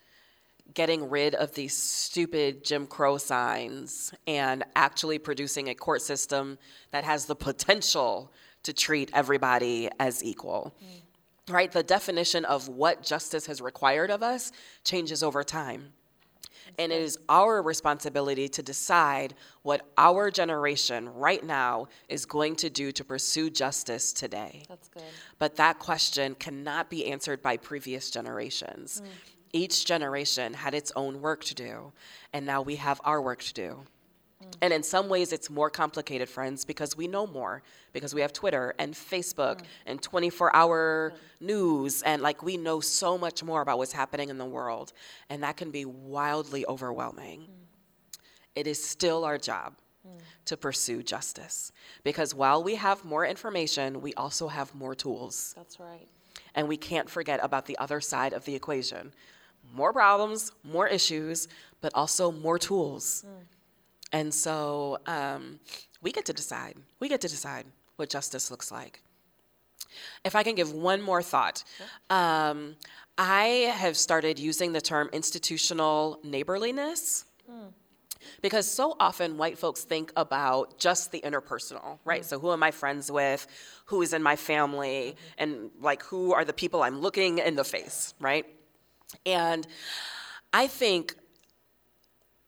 [0.74, 6.58] getting rid of these stupid Jim Crow signs and actually producing a court system
[6.90, 8.32] that has the potential
[8.64, 10.74] to treat everybody as equal.
[10.82, 11.02] Mm.
[11.48, 11.70] Right?
[11.70, 14.50] The definition of what justice has required of us
[14.84, 15.92] changes over time.
[16.78, 22.70] And it is our responsibility to decide what our generation right now is going to
[22.70, 24.64] do to pursue justice today.
[24.68, 25.04] That's good.
[25.38, 29.00] But that question cannot be answered by previous generations.
[29.00, 29.08] Mm.
[29.52, 31.92] Each generation had its own work to do,
[32.32, 33.86] and now we have our work to do.
[34.60, 38.32] And in some ways, it's more complicated, friends, because we know more, because we have
[38.32, 39.64] Twitter and Facebook mm.
[39.86, 41.46] and 24 hour mm.
[41.46, 44.92] news, and like we know so much more about what's happening in the world,
[45.30, 47.40] and that can be wildly overwhelming.
[47.40, 48.18] Mm.
[48.54, 49.74] It is still our job
[50.44, 51.72] to pursue justice,
[52.04, 55.52] because while we have more information, we also have more tools.
[55.56, 56.06] That's right.
[56.54, 59.12] And we can't forget about the other side of the equation
[59.74, 61.48] more problems, more issues,
[61.80, 63.24] but also more tools.
[64.12, 65.58] And so um,
[66.02, 66.76] we get to decide.
[67.00, 67.66] We get to decide
[67.96, 69.00] what justice looks like.
[70.24, 71.64] If I can give one more thought,
[72.10, 72.76] um,
[73.18, 77.24] I have started using the term institutional neighborliness.
[77.50, 77.72] Mm.
[78.42, 82.22] Because so often white folks think about just the interpersonal, right?
[82.22, 82.24] Mm.
[82.24, 83.46] So, who am I friends with?
[83.86, 85.14] Who is in my family?
[85.14, 85.34] Mm-hmm.
[85.38, 88.44] And, like, who are the people I'm looking in the face, right?
[89.24, 89.66] And
[90.52, 91.14] I think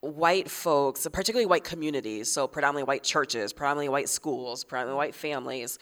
[0.01, 5.79] white folks, particularly white communities, so predominantly white churches, predominantly white schools, predominantly white families,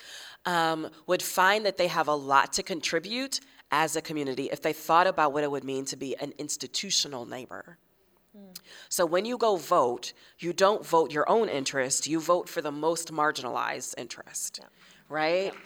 [0.47, 3.41] um, would find that they have a lot to contribute
[3.71, 7.27] as a community if they thought about what it would mean to be an institutional
[7.27, 7.79] neighbor.
[8.89, 12.73] So when you go vote, you don't vote your own interest, you vote for the
[12.73, 14.69] most marginalized interest, yeah.
[15.09, 15.53] right?
[15.55, 15.63] Yeah.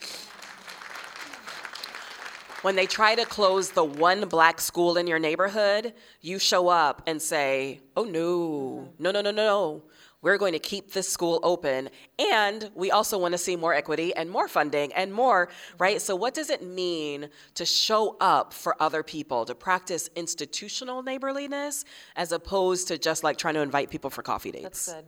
[2.61, 7.01] When they try to close the one black school in your neighborhood, you show up
[7.07, 9.41] and say, oh no, no, no, no, no.
[9.41, 9.83] No.
[10.21, 11.89] We're going to keep this school open.
[12.19, 15.99] And we also want to see more equity and more funding and more, right?
[15.99, 21.85] So, what does it mean to show up for other people, to practice institutional neighborliness
[22.15, 24.63] as opposed to just like trying to invite people for coffee dates?
[24.63, 25.05] That's good.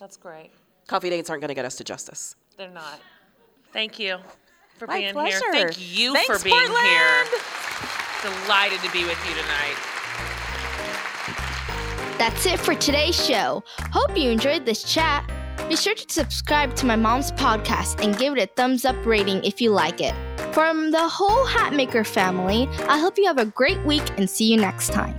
[0.00, 0.52] That's great.
[0.86, 2.34] Coffee dates aren't going to get us to justice.
[2.56, 3.00] They're not.
[3.74, 4.20] Thank you
[4.76, 5.38] for My being pleasure.
[5.52, 5.68] here.
[5.72, 6.86] Thank you Thanks, for being Portland.
[6.86, 7.24] here.
[8.22, 9.76] Delighted to be with you tonight.
[12.18, 13.62] That's it for today's show.
[13.92, 15.28] Hope you enjoyed this chat.
[15.68, 19.42] Be sure to subscribe to my mom's podcast and give it a thumbs up rating
[19.44, 20.14] if you like it.
[20.52, 24.56] From the whole Hatmaker family, I hope you have a great week and see you
[24.56, 25.16] next time.